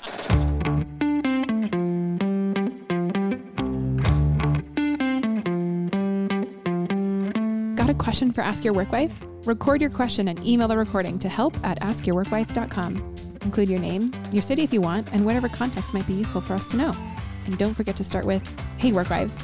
Got 7.90 7.96
a 7.96 8.04
question 8.04 8.32
for 8.32 8.42
Ask 8.42 8.64
Your 8.64 8.76
Work 8.76 8.92
Wife? 8.92 9.20
Record 9.48 9.82
your 9.82 9.90
question 9.90 10.28
and 10.28 10.40
email 10.46 10.68
the 10.68 10.78
recording 10.78 11.18
to 11.18 11.28
help 11.28 11.58
at 11.66 11.80
askyourworkwife.com. 11.80 13.16
Include 13.42 13.68
your 13.68 13.80
name, 13.80 14.14
your 14.32 14.44
city 14.44 14.62
if 14.62 14.72
you 14.72 14.80
want, 14.80 15.12
and 15.12 15.26
whatever 15.26 15.50
context 15.50 15.92
might 15.92 16.06
be 16.06 16.14
useful 16.14 16.40
for 16.40 16.54
us 16.54 16.68
to 16.68 16.78
know. 16.78 16.96
And 17.48 17.58
don't 17.58 17.74
forget 17.74 17.96
to 17.96 18.04
start 18.04 18.26
with, 18.26 18.48
Hey, 18.78 18.92
Work 18.92 19.10
Wives. 19.10 19.36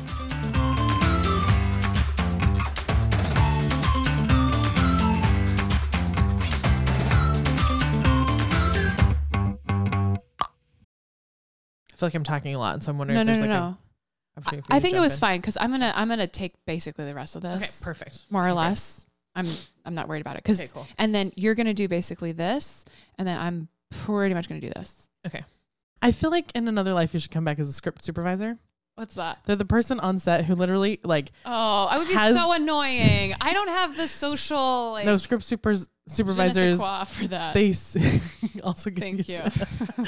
I 11.92 11.98
feel 11.98 12.08
like 12.10 12.14
I'm 12.14 12.24
talking 12.24 12.54
a 12.54 12.60
lot, 12.60 12.84
so 12.84 12.92
I'm 12.92 13.00
wondering 13.00 13.16
No, 13.16 13.22
if 13.22 13.28
no, 13.28 13.34
there's 13.34 13.48
no, 13.48 13.52
like 13.52 13.76
no. 14.36 14.42
a 14.42 14.42
opportunity 14.42 14.68
for 14.68 14.74
I 14.76 14.80
think 14.80 14.96
it 14.96 15.00
was 15.00 15.14
in. 15.16 15.20
fine 15.20 15.42
because 15.42 15.58
I'm 15.60 15.72
gonna 15.72 15.94
I'm 15.96 16.08
gonna 16.10 16.28
take 16.28 16.54
basically 16.66 17.06
the 17.06 17.16
rest 17.16 17.36
of 17.36 17.42
this. 17.42 17.58
Okay, 17.64 17.72
perfect. 17.84 18.26
more 18.30 18.44
or 18.46 18.50
Okay. 18.50 18.58
less. 18.58 19.06
I'm 19.36 19.48
I'm 19.86 19.96
not 19.96 20.08
worried 20.08 20.22
about 20.22 20.36
it 20.38 20.44
because 20.44 20.60
Okay, 20.60 20.70
cool. 20.74 20.88
and 20.98 21.14
then 21.14 21.32
you're 21.36 21.56
gonna 21.56 21.74
do 21.74 21.88
basically 21.88 22.32
this, 22.32 22.86
and 23.18 23.28
then 23.28 23.38
I'm 23.38 23.68
pretty 23.92 24.34
much 24.34 24.48
gonna 24.48 24.62
do 24.62 24.70
this. 24.76 25.10
Okay. 25.28 25.44
I 26.02 26.12
feel 26.12 26.30
like 26.30 26.52
in 26.56 26.68
another 26.68 26.94
life 26.94 27.14
you 27.14 27.20
should 27.20 27.32
come 27.32 27.44
back 27.46 27.60
as 27.60 27.68
a 27.68 27.74
script 27.74 28.04
supervisor. 28.04 28.58
What's 28.96 29.16
that? 29.16 29.40
They're 29.46 29.58
the 29.58 29.66
person 29.66 30.00
on 30.00 30.20
set 30.20 30.46
who 30.46 30.56
literally 30.56 31.00
like 31.04 31.32
Oh, 31.46 31.88
I 31.90 31.98
would 31.98 32.08
be 32.08 32.14
Has- 32.14 32.34
so 32.36 32.54
annoying. 32.54 33.34
I 33.42 33.52
don't 33.52 33.68
have 33.68 33.98
the 33.98 34.08
social 34.08 34.92
like 34.92 35.06
no 35.06 35.18
script 35.18 35.44
supers 35.44 35.90
supervisors. 36.08 36.56
je 36.56 36.70
ne 36.70 36.76
sais 36.76 36.80
quoi 36.80 37.04
for 37.06 37.28
that. 37.28 37.54
They 37.54 37.72
s- 37.72 37.98
also 38.66 38.90
give 38.90 39.26
Thank 39.26 39.30
you. 39.30 39.40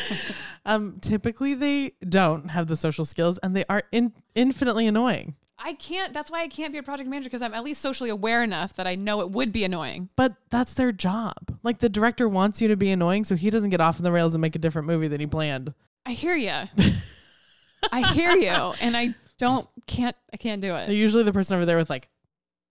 um, 0.66 0.98
typically 1.02 1.54
they 1.54 1.94
don't 2.08 2.50
have 2.50 2.68
the 2.68 2.76
social 2.76 3.06
skills 3.06 3.38
and 3.40 3.56
they 3.56 3.64
are 3.70 3.84
in- 3.92 4.14
infinitely 4.36 4.88
annoying. 4.88 5.36
I 5.60 5.74
can't. 5.74 6.14
That's 6.14 6.30
why 6.30 6.42
I 6.42 6.48
can't 6.48 6.72
be 6.72 6.78
a 6.78 6.84
project 6.84 7.10
manager 7.10 7.30
because 7.30 7.42
I'm 7.42 7.54
at 7.54 7.64
least 7.64 7.82
socially 7.82 8.10
aware 8.12 8.44
enough 8.44 8.74
that 8.76 8.86
I 8.86 8.96
know 8.96 9.22
it 9.22 9.32
would 9.32 9.52
be 9.52 9.64
annoying. 9.64 10.10
But 10.16 10.36
that's 10.50 10.76
their 10.76 10.92
job. 10.92 11.58
Like 11.64 11.80
the 11.80 11.90
director 11.90 12.30
wants 12.30 12.62
you 12.62 12.68
to 12.68 12.78
be 12.78 12.92
annoying 12.92 13.24
so 13.24 13.36
he 13.36 13.50
doesn't 13.50 13.72
get 13.72 13.82
off 13.82 13.98
on 13.98 14.04
the 14.04 14.12
rails 14.12 14.36
and 14.36 14.42
make 14.42 14.56
a 14.56 14.60
different 14.60 14.88
movie 14.88 15.08
than 15.08 15.20
he 15.20 15.26
planned. 15.26 15.74
I 16.06 16.12
hear 16.12 16.36
you. 16.36 16.52
I 17.92 18.14
hear 18.14 18.32
you, 18.32 18.74
and 18.82 18.96
I 18.96 19.16
don't 19.38 19.68
can't. 19.88 20.16
I 20.34 20.38
can't 20.38 20.62
do 20.62 20.70
They're 20.70 20.90
it. 20.90 20.92
usually 20.92 21.24
the 21.24 21.34
person 21.34 21.56
over 21.56 21.66
there 21.66 21.78
with 21.78 21.90
like 21.90 22.08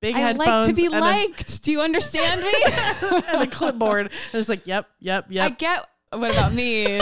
big 0.00 0.14
I 0.14 0.18
headphones 0.20 0.48
like 0.48 0.66
to 0.68 0.72
be 0.74 0.86
and 0.86 0.94
a- 0.94 1.00
liked. 1.00 1.62
Do 1.62 1.72
you 1.72 1.80
understand 1.80 2.40
me? 2.42 2.52
and 3.32 3.42
a 3.42 3.46
clipboard. 3.46 4.10
They're 4.32 4.38
just 4.40 4.48
like, 4.48 4.66
yep, 4.66 4.88
yep, 5.00 5.26
yep. 5.28 5.44
I 5.44 5.54
get. 5.54 5.86
What 6.12 6.30
about 6.30 6.54
me? 6.54 7.00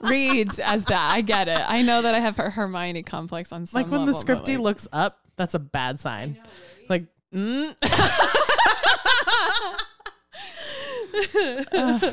Reads 0.00 0.58
as 0.58 0.84
that. 0.86 1.10
I 1.12 1.20
get 1.20 1.48
it. 1.48 1.60
I 1.66 1.82
know 1.82 2.02
that 2.02 2.14
I 2.14 2.20
have 2.20 2.38
a 2.38 2.50
Hermione 2.50 3.02
complex 3.02 3.52
on 3.52 3.66
some 3.66 3.82
like 3.82 3.90
when 3.90 4.06
the 4.06 4.12
level, 4.12 4.24
but, 4.24 4.44
scripty 4.44 4.54
like, 4.56 4.64
looks 4.64 4.88
up, 4.92 5.20
that's 5.36 5.54
a 5.54 5.58
bad 5.58 5.98
sign. 6.00 6.38
Like, 6.88 7.06
Mm. 7.34 7.74
Uh, 11.72 12.12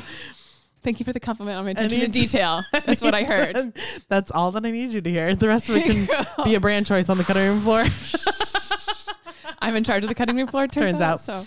thank 0.82 0.98
you 0.98 1.04
for 1.04 1.12
the 1.12 1.20
compliment 1.20 1.56
on 1.58 1.64
my 1.64 1.70
attention 1.70 2.00
to 2.00 2.08
detail. 2.08 2.62
That's 2.72 3.02
what 3.02 3.14
I 3.14 3.22
heard. 3.24 3.72
That's 4.08 4.30
all 4.32 4.50
that 4.52 4.64
I 4.64 4.70
need 4.70 4.92
you 4.92 5.00
to 5.00 5.10
hear. 5.10 5.34
The 5.36 5.48
rest 5.48 5.68
of 5.68 5.76
it 5.76 5.84
can 5.84 6.08
be 6.44 6.56
a 6.56 6.60
brand 6.60 6.86
choice 6.86 7.08
on 7.08 7.18
the 7.18 7.24
cutting 7.24 7.44
room 7.44 7.60
floor. 7.60 7.84
I'm 9.60 9.74
in 9.76 9.84
charge 9.84 10.02
of 10.04 10.08
the 10.08 10.14
cutting 10.14 10.36
room 10.36 10.46
floor. 10.46 10.66
Turns, 10.66 10.92
Turns 10.92 11.02
out. 11.02 11.12
out. 11.14 11.20
So 11.20 11.44